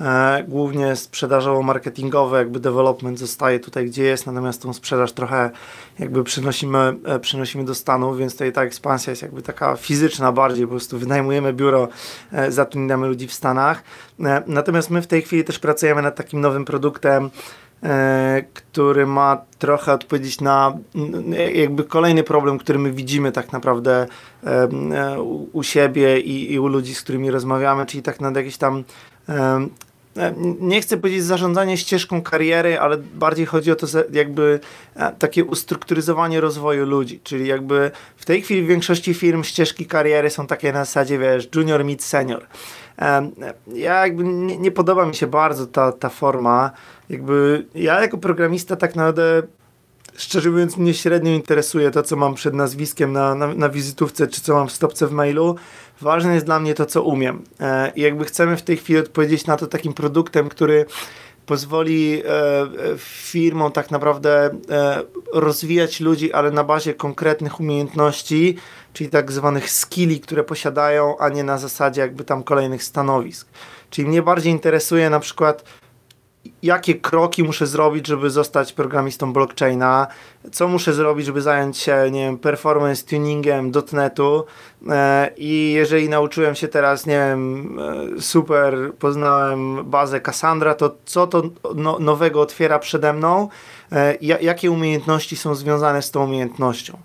[0.00, 5.50] E, głównie sprzedażowo-marketingowe, jakby development zostaje tutaj, gdzie jest, natomiast tą sprzedaż trochę
[5.98, 10.64] jakby przenosimy, e, przenosimy do Stanów, więc tutaj ta ekspansja jest jakby taka fizyczna bardziej,
[10.66, 11.88] po prostu wynajmujemy biuro,
[12.32, 13.82] e, zatrudniamy ludzi w Stanach.
[14.46, 17.30] Natomiast my w tej chwili też pracujemy nad takim nowym produktem,
[18.54, 20.76] który ma trochę odpowiedzieć na
[21.54, 24.06] jakby kolejny problem, który my widzimy tak naprawdę
[25.52, 28.84] u siebie i, i u ludzi, z którymi rozmawiamy, czyli tak nad jakieś tam
[30.60, 34.60] nie chcę powiedzieć zarządzanie ścieżką kariery, ale bardziej chodzi o to jakby
[34.96, 40.30] e, takie ustrukturyzowanie rozwoju ludzi, czyli jakby w tej chwili w większości firm ścieżki kariery
[40.30, 42.46] są takie na zasadzie, wiesz, junior, mid, senior.
[43.66, 46.70] Ja jakby nie, nie podoba mi się bardzo ta, ta forma,
[47.10, 49.42] jakby ja jako programista tak naprawdę
[50.16, 54.40] szczerze mówiąc, mnie średnio interesuje to, co mam przed nazwiskiem na, na, na wizytówce, czy
[54.40, 55.56] co mam w stopce w mailu.
[56.04, 57.42] Ważne jest dla mnie to, co umiem.
[57.60, 60.86] E, I jakby chcemy w tej chwili odpowiedzieć na to takim produktem, który
[61.46, 62.66] pozwoli e, e
[62.98, 64.50] firmom tak naprawdę
[65.32, 68.56] rozwijać ludzi, ale na bazie konkretnych umiejętności,
[68.92, 73.48] czyli tak zwanych skilli, które posiadają, a nie na zasadzie jakby tam kolejnych stanowisk.
[73.90, 75.64] Czyli mnie bardziej interesuje na przykład
[76.62, 80.06] jakie kroki muszę zrobić, żeby zostać programistą blockchaina,
[80.52, 84.44] co muszę zrobić, żeby zająć się, nie wiem, performance tuningiem dotnetu?
[84.88, 87.78] E, i jeżeli nauczyłem się teraz, nie wiem,
[88.18, 91.42] e, super, poznałem bazę Cassandra, to co to
[91.74, 93.48] no, nowego otwiera przede mną,
[93.92, 96.98] e, jakie umiejętności są związane z tą umiejętnością.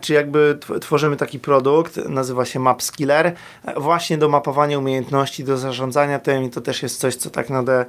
[0.00, 3.34] Czy jakby tworzymy taki produkt, nazywa się MapSkiller,
[3.76, 7.86] właśnie do mapowania umiejętności, do zarządzania tym i to też jest coś, co tak naprawdę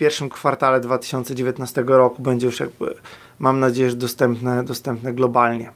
[0.00, 2.94] pierwszym kwartale 2019 roku będzie już jakby,
[3.38, 5.70] mam nadzieję, że dostępne, dostępne globalnie.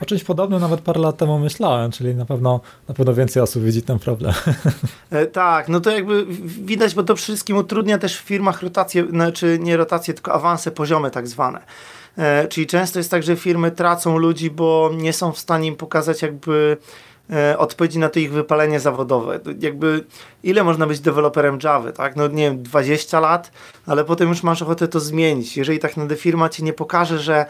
[0.00, 3.62] O czymś podobnym nawet parę lat temu myślałem, czyli na pewno, na pewno więcej osób
[3.62, 4.32] widzi ten problem.
[5.10, 9.06] E, tak, no to jakby widać, bo to przede wszystkim utrudnia też w firmach rotację,
[9.10, 11.60] znaczy nie rotację, tylko awanse poziome tak zwane.
[12.18, 15.76] E, czyli często jest tak, że firmy tracą ludzi, bo nie są w stanie im
[15.76, 16.76] pokazać jakby
[17.58, 19.40] odpowiedzi na to ich wypalenie zawodowe.
[19.60, 20.04] Jakby
[20.42, 22.16] ile można być deweloperem Java, tak?
[22.16, 23.50] No nie wiem, 20 lat,
[23.86, 25.56] ale potem już masz ochotę to zmienić.
[25.56, 27.46] Jeżeli tak naprawdę firma ci nie pokaże, że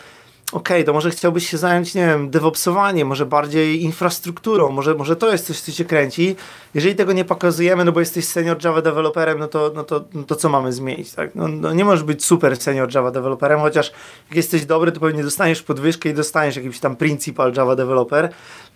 [0.53, 5.16] okej, okay, to może chciałbyś się zająć, nie wiem, DevOpsowaniem, może bardziej infrastrukturą, może, może
[5.16, 6.36] to jest coś, co cię kręci.
[6.74, 10.22] Jeżeli tego nie pokazujemy, no bo jesteś senior Java developerem, no to, no to, no
[10.22, 11.34] to co mamy zmienić, tak?
[11.34, 13.92] No, no nie możesz być super senior Java developerem, chociaż
[14.28, 18.28] jak jesteś dobry, to pewnie dostaniesz podwyżkę i dostaniesz jakiś tam principal Java developer.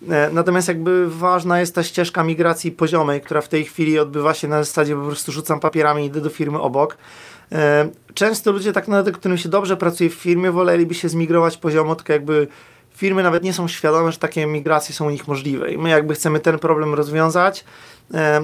[0.09, 4.47] E, natomiast jakby ważna jest ta ścieżka migracji poziomej, która w tej chwili odbywa się
[4.47, 6.97] na zasadzie po prostu rzucam papierami i idę do firmy obok.
[7.51, 11.95] E, często ludzie tak naprawdę, którym się dobrze pracuje w firmie, woleliby się zmigrować poziomo,
[11.95, 12.47] tylko jakby
[12.93, 15.71] firmy nawet nie są świadome, że takie migracje są u nich możliwe.
[15.71, 17.65] I my jakby chcemy ten problem rozwiązać,
[18.13, 18.41] e,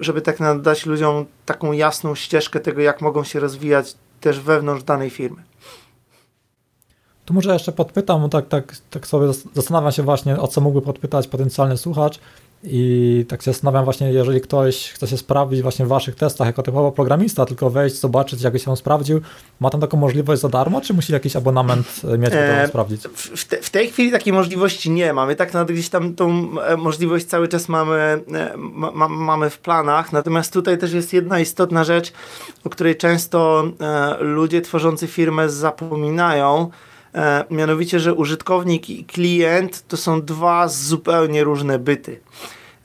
[0.00, 4.84] żeby tak naprawdę dać ludziom taką jasną ścieżkę tego, jak mogą się rozwijać też wewnątrz
[4.84, 5.42] danej firmy.
[7.24, 11.28] Tu może jeszcze podpytam, tak, tak, tak sobie zastanawiam się właśnie, o co mógłby podpytać
[11.28, 12.20] potencjalny słuchacz.
[12.64, 16.62] I tak się zastanawiam właśnie, jeżeli ktoś chce się sprawdzić właśnie w waszych testach jako
[16.62, 19.20] typowo programista, tylko wejść, zobaczyć, jak się on sprawdził,
[19.60, 23.02] ma tam taką możliwość za darmo, czy musi jakiś abonament mieć, żeby to e, sprawdzić?
[23.14, 25.26] W, te, w, tej chwili takiej możliwości nie ma.
[25.26, 29.58] My tak naprawdę gdzieś tam tą e, możliwość cały czas mamy, e, ma, mamy w
[29.58, 32.12] planach, natomiast tutaj też jest jedna istotna rzecz,
[32.64, 36.70] o której często e, ludzie tworzący firmę zapominają, E,
[37.50, 42.20] mianowicie, że użytkownik i klient to są dwa zupełnie różne byty.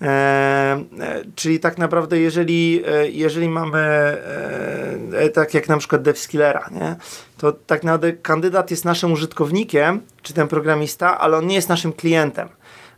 [0.01, 6.69] E, e, czyli tak naprawdę, jeżeli, e, jeżeli mamy e, tak jak na przykład DevSkillera,
[6.71, 6.95] nie?
[7.37, 11.93] to tak naprawdę kandydat jest naszym użytkownikiem, czy ten programista, ale on nie jest naszym
[11.93, 12.49] klientem.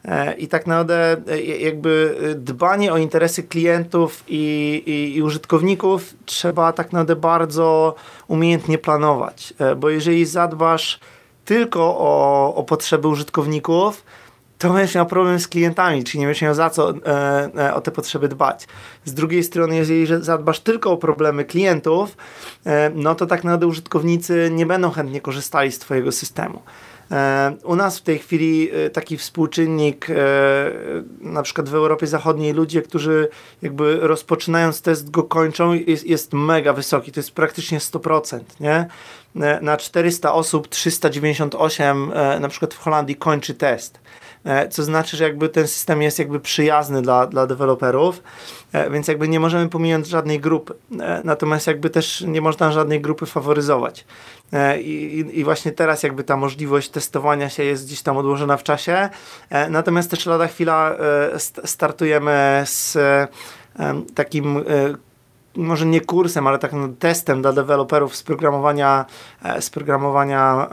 [0.05, 1.17] E, I tak naprawdę
[1.59, 7.95] jakby dbanie o interesy klientów i, i, i, użytkowników trzeba tak naprawdę bardzo
[8.27, 10.99] umiejętnie planować, bo jeżeli zadbasz
[11.45, 14.03] tylko o, o potrzeby użytkowników,
[14.57, 17.81] to będziesz miał problem z klientami, czyli nie będziesz miał za co e, e, o
[17.81, 18.67] te potrzeby dbać.
[19.05, 22.17] Z drugiej strony, jeżeli zadbasz tylko o problemy klientów,
[22.65, 26.61] e, no to tak naprawdę użytkownicy nie będą chętnie korzystali z Twojego systemu.
[27.13, 30.15] E, u nas w tej chwili e, taki współczynnik, e,
[31.21, 33.29] na przykład w Europie Zachodniej, ludzie, którzy
[33.61, 38.87] jakby rozpoczynając test go kończą, jest, jest mega wysoki, to jest praktycznie 100%, nie?
[39.61, 43.99] Na 400 osób 398 na przykład w Holandii kończy test
[44.69, 48.23] co znaczy, że jakby ten system jest jakby przyjazny dla, dla deweloperów,
[48.91, 50.73] więc jakby nie możemy pominąć żadnej grupy.
[51.23, 54.05] Natomiast jakby też nie można żadnej grupy faworyzować.
[54.53, 58.63] E, I, I, właśnie teraz jakby ta możliwość testowania się jest gdzieś tam odłożona w
[58.63, 59.09] czasie.
[59.49, 62.97] E, natomiast też lada chwila e, startujemy z
[64.15, 64.63] takim
[65.55, 69.05] może nie kursem, ale takim testem dla deweloperów z programowania,
[69.59, 70.67] z programowania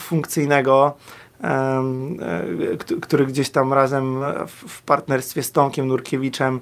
[0.00, 1.21] funkcyjnego E,
[3.00, 6.60] który gdzieś tam razem w partnerstwie z Tomkiem Nurkiewiczem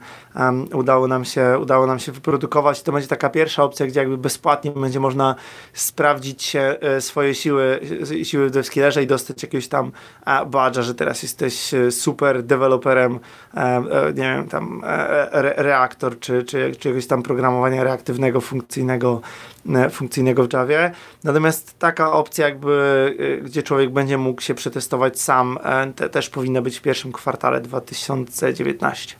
[0.74, 2.82] udało nam się, udało nam się wyprodukować.
[2.82, 5.34] To będzie taka pierwsza opcja, gdzie jakby bezpłatnie będzie można
[5.72, 7.80] sprawdzić e, swoje siły,
[8.22, 9.92] siły w DevSkillerze i dostać jakiegoś tam
[10.46, 13.18] badża, że teraz jesteś e, super deweloperem,
[14.14, 14.82] nie wiem, tam
[15.56, 19.20] reaktor, czy, czy, czy jakiegoś tam programowania reaktywnego, funkcyjnego,
[19.90, 20.90] funkcyjnego w Javie.
[21.24, 26.62] Natomiast taka opcja jakby, gdzie człowiek będzie mógł się przetestować sam, e, te, też powinna
[26.62, 29.14] być w pierwszym kwartale 2019.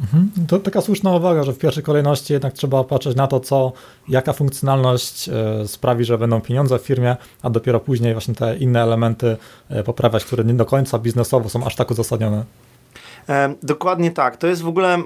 [0.00, 0.30] Mhm.
[0.48, 3.72] To taka słuszna uwaga, że w pierwszej kolejności jednak trzeba patrzeć na to, co,
[4.08, 8.82] jaka funkcjonalność e, sprawi, że będą pieniądze w firmie, a dopiero później właśnie te inne
[8.82, 9.36] elementy
[9.68, 12.44] e, poprawiać, które nie do końca biznesowo są aż tak uzasadnione.
[13.62, 14.36] dokładnie tak.
[14.36, 15.02] To jest w ogóle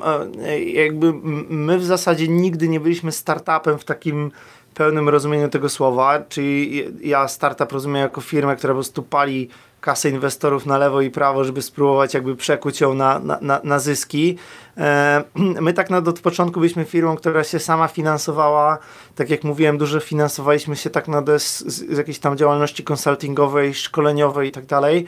[0.75, 1.13] jakby
[1.49, 4.31] my w zasadzie nigdy nie byliśmy startupem w takim
[4.79, 9.49] pełnym rozumieniu tego słowa, czyli ja startup rozumiem jako firmę, która po prostu pali
[9.81, 14.39] kasę inwestorów na lewo i prawo, żeby spróbować jakby przekuć ją na, na, na zyski.
[14.77, 15.25] E,
[15.67, 18.79] my tak na od początku byliśmy firmą, która się sama finansowała.
[19.15, 24.49] Tak jak mówiłem, dużo finansowaliśmy się tak na z, z jakiejś tam działalności konsultingowej, szkoleniowej
[24.49, 25.07] i tak dalej.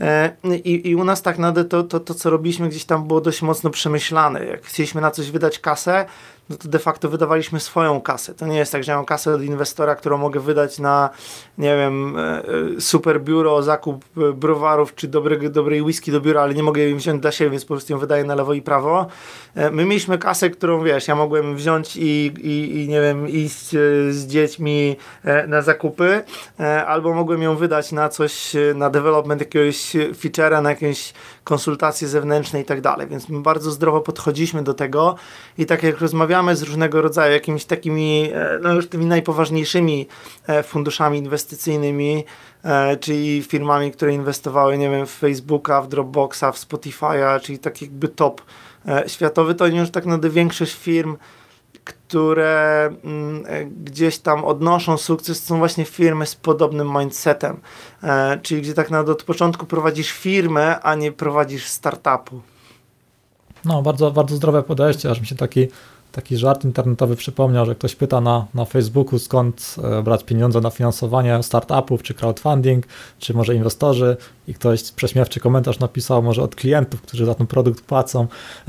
[0.00, 0.30] E,
[0.64, 3.42] I, I u nas tak naprawdę to, to, to, co robiliśmy gdzieś tam było dość
[3.42, 4.46] mocno przemyślane.
[4.46, 6.06] Jak chcieliśmy na coś wydać kasę,
[6.50, 8.34] no to de facto wydawaliśmy swoją kasę.
[8.34, 11.10] To nie jest tak, że mam kasę od inwestora, którą mogę wydać na,
[11.58, 12.44] nie wiem, e, e,
[12.80, 17.22] super biuro, zakup browarów czy dobry, dobrej whisky do biura, ale nie mogę jej wziąć
[17.22, 19.06] dla siebie, więc po prostu ją wydaję na lewo i prawo.
[19.54, 23.70] My mieliśmy kasę, którą wiesz, ja mogłem wziąć i, i, i nie wiem, iść
[24.10, 24.96] z dziećmi
[25.48, 26.22] na zakupy,
[26.86, 31.12] albo mogłem ją wydać na coś, na development jakiegoś feature'a, na jakieś
[31.44, 33.06] konsultacje zewnętrzne i tak dalej.
[33.06, 35.16] Więc my bardzo zdrowo podchodziliśmy do tego
[35.58, 35.96] i tak jak
[36.38, 40.06] rozmawiamy z różnego rodzaju jakimiś takimi, e, no już tymi najpoważniejszymi
[40.46, 42.24] e, funduszami inwestycyjnymi,
[42.64, 47.82] e, czyli firmami, które inwestowały, nie wiem, w Facebooka, w Dropboxa, w Spotify'a, czyli tak
[47.82, 48.42] jakby top
[49.06, 51.16] światowy, to już tak naprawdę większość firm
[51.84, 53.44] które mm,
[53.84, 57.60] gdzieś tam odnoszą sukces, są właśnie firmy z podobnym mindsetem.
[58.42, 62.40] Czyli gdzie tak naprawdę od początku prowadzisz firmę, a nie prowadzisz startupu.
[63.64, 65.68] No, bardzo, bardzo zdrowe podejście, aż mi się taki
[66.12, 70.70] taki żart internetowy przypomniał, że ktoś pyta na, na Facebooku, skąd e, brać pieniądze na
[70.70, 72.86] finansowanie startupów, czy crowdfunding,
[73.18, 74.16] czy może inwestorzy
[74.48, 78.26] i ktoś prześmiewczy komentarz napisał, może od klientów, którzy za ten produkt płacą.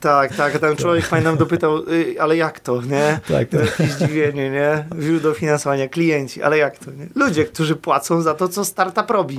[0.00, 3.20] Tak, tak, ten człowiek nam dopytał, y, ale jak to, nie?
[3.28, 3.60] Tak, tak.
[3.60, 4.84] Jakieś zdziwienie, nie?
[5.02, 7.06] Źródło finansowania, klienci, ale jak to, nie?
[7.14, 9.38] Ludzie, którzy płacą za to, co startup robi.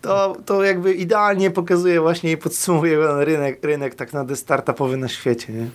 [0.00, 5.52] To, to jakby idealnie pokazuje właśnie i podsumowuje rynek, rynek tak naprawdę startupowy na świecie,
[5.52, 5.66] nie?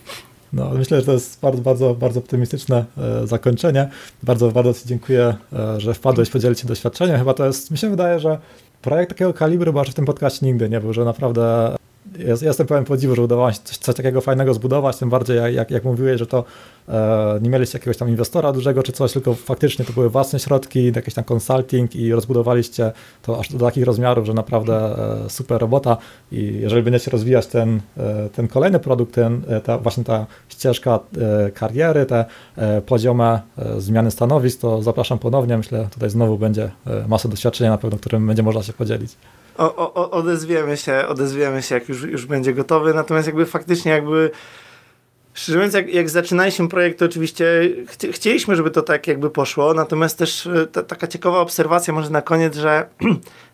[0.52, 3.88] No, myślę, że to jest bardzo, bardzo, bardzo optymistyczne e, zakończenie.
[4.22, 7.18] Bardzo, bardzo Ci dziękuję, e, że wpadłeś podzielić się doświadczeniem.
[7.18, 8.38] Chyba to jest, mi się wydaje, że
[8.82, 11.76] projekt takiego kalibru bo w tym podcaście nigdy nie był, że naprawdę
[12.18, 15.70] jest, jestem pełen podziwu, że udało się coś, coś takiego fajnego zbudować, tym bardziej jak,
[15.70, 16.44] jak, mówiłeś, że to
[16.88, 20.92] e, nie mieliście jakiegoś tam inwestora dużego czy coś, tylko faktycznie to były własne środki,
[20.96, 22.92] jakiś tam consulting i rozbudowaliście
[23.22, 24.74] to aż do takich rozmiarów, że naprawdę
[25.26, 25.96] e, super robota.
[26.32, 31.00] I jeżeli będziecie rozwijać ten, e, ten kolejny produkt, ten, e, ta, właśnie ta ścieżka
[31.46, 32.24] e, kariery, te
[32.56, 33.40] e, poziome
[33.78, 36.70] zmiany stanowisk, to zapraszam ponownie, myślę, tutaj znowu będzie
[37.08, 39.16] masa doświadczenia na pewno, którym będzie można się podzielić
[39.58, 42.94] o, o, odezwiemy się, odezwiemy się, jak już, już będzie gotowy.
[42.94, 44.30] Natomiast jakby faktycznie jakby
[45.38, 47.46] Szczerze mówiąc, jak, jak zaczynaliśmy projekt, to oczywiście
[47.86, 52.10] chci, chcieliśmy, żeby to tak jakby poszło, natomiast też e, ta, taka ciekawa obserwacja może
[52.10, 52.88] na koniec, że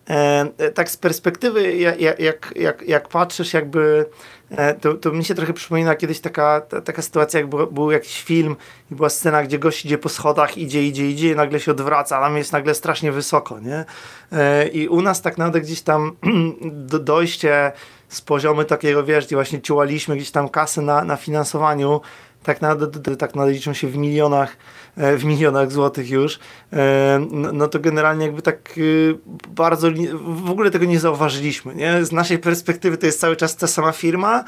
[0.74, 4.07] tak z perspektywy, jak, jak, jak, jak patrzysz jakby
[4.50, 7.90] E, to, to mi się trochę przypomina kiedyś taka, ta, taka sytuacja, jak był, był,
[7.90, 8.57] jakiś film
[8.90, 12.18] i była scena, gdzie gość idzie po schodach, idzie, idzie, idzie i nagle się odwraca,
[12.18, 13.84] a tam jest nagle strasznie wysoko, nie?
[14.32, 16.16] E, I u nas tak naprawdę gdzieś tam
[16.90, 17.72] do, dojście
[18.09, 22.00] z poziomu takiego, wiesz, gdzie właśnie ciułaliśmy gdzieś tam kasy na, na finansowaniu,
[22.45, 24.57] tak naprawdę, tak naprawdę liczą się w milionach
[24.97, 26.38] E, w milionach złotych już,
[26.72, 29.18] e, no, no to generalnie jakby tak y,
[29.49, 29.88] bardzo
[30.20, 31.74] w ogóle tego nie zauważyliśmy.
[31.74, 32.05] Nie?
[32.05, 34.45] Z naszej perspektywy to jest cały czas ta sama firma,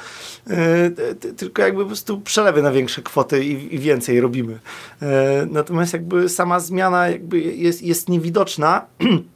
[0.50, 0.90] e,
[1.36, 4.58] tylko jakby po prostu przelewy na większe kwoty i, i więcej robimy.
[5.50, 8.86] Natomiast jakby sama zmiana jakby jest, jest niewidoczna,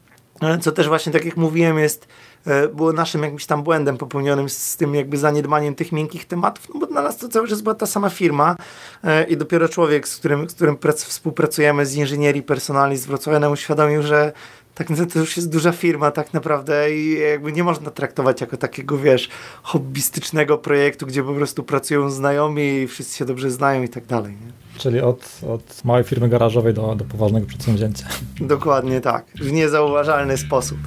[0.61, 2.07] co też właśnie tak jak mówiłem jest
[2.47, 6.81] E, było naszym jakimś tam błędem popełnionym z tym jakby zaniedbaniem tych miękkich tematów, no
[6.81, 8.57] bo dla nas to cały czas była ta sama firma
[9.05, 13.53] e, i dopiero człowiek, z którym, z którym współpracujemy z inżynierii personalnej z Wrocławia nam
[13.53, 14.33] uświadomił, że
[14.75, 18.99] tak to już jest duża firma tak naprawdę i jakby nie można traktować jako takiego,
[18.99, 19.29] wiesz,
[19.63, 24.33] hobbystycznego projektu, gdzie po prostu pracują znajomi i wszyscy się dobrze znają i tak dalej.
[24.33, 24.70] Nie?
[24.81, 28.07] Czyli od, od małej firmy garażowej do, do poważnego przedsięwzięcia.
[28.41, 30.79] Dokładnie tak, w niezauważalny sposób.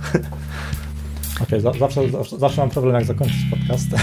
[1.44, 3.88] Okej, okay, zawsze, zawsze, zawsze, mam problem, jak zakończyć podcast.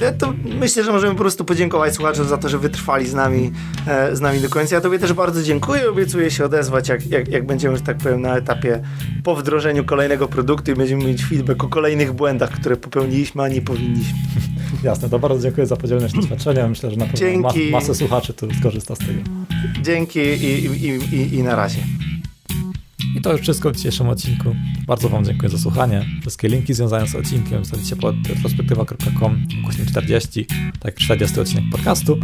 [0.00, 3.52] E, to myślę, że możemy po prostu podziękować słuchaczom za to, że wytrwali z nami,
[3.86, 4.74] e, z nami do końca.
[4.74, 5.90] Ja Tobie też bardzo dziękuję.
[5.90, 8.82] Obiecuję się odezwać, jak, jak, jak będziemy, że tak powiem, na etapie
[9.24, 13.62] po wdrożeniu kolejnego produktu i będziemy mieć feedback o kolejnych błędach, które popełniliśmy, a nie
[13.62, 14.18] powinniśmy.
[14.84, 16.70] Jasne, to bardzo dziękuję za podzielenie się doświadczeniem.
[16.70, 19.20] Myślę, że na pewno mas, masę słuchaczy tu skorzysta z tego.
[19.82, 21.80] Dzięki i, i, i, i na razie.
[23.14, 24.56] I to już wszystko w dzisiejszym odcinku.
[24.86, 26.06] Bardzo Wam dziękuję za słuchanie.
[26.20, 29.46] Wszystkie linki związane z odcinkiem znajdziecie pod retrospektywa.com
[29.90, 30.46] 40,
[30.80, 32.18] tak 40 odcinek podcastu.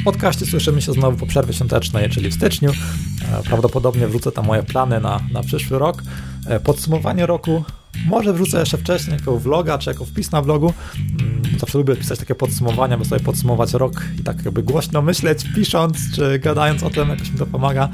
[0.00, 2.70] W podcaście słyszymy się znowu po przerwie świątecznej, czyli w styczniu.
[2.70, 6.02] E, prawdopodobnie wrócę tam moje plany na, na przyszły rok.
[6.46, 7.64] E, podsumowanie roku
[8.06, 10.74] może wrzucę jeszcze wcześniej jako vloga, czy jako wpis na vlogu.
[11.20, 15.44] Mm, Zawsze lubię pisać takie podsumowania, by sobie podsumować rok i tak jakby głośno myśleć,
[15.54, 17.88] pisząc czy gadając o tym, jakoś mi to pomaga.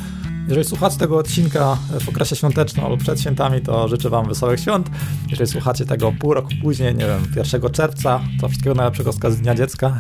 [0.49, 4.91] Jeżeli słuchacie tego odcinka w okresie świątecznym albo przed świętami, to życzę Wam wesołych świąt.
[5.31, 9.55] Jeżeli słuchacie tego pół roku później, nie wiem, 1 czerwca, to wszystkiego najlepszego z Dnia
[9.55, 9.99] Dziecka.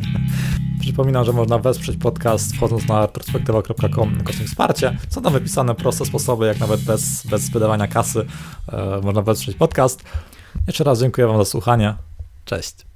[0.80, 4.96] Przypominam, że można wesprzeć podcast wchodząc na perspektywa.com kośnik wsparcie.
[5.08, 8.26] Są tam wypisane proste sposoby, jak nawet bez, bez wydawania kasy
[8.68, 10.02] e, można wesprzeć podcast.
[10.66, 11.94] Jeszcze raz dziękuję Wam za słuchanie.
[12.44, 12.91] Cześć.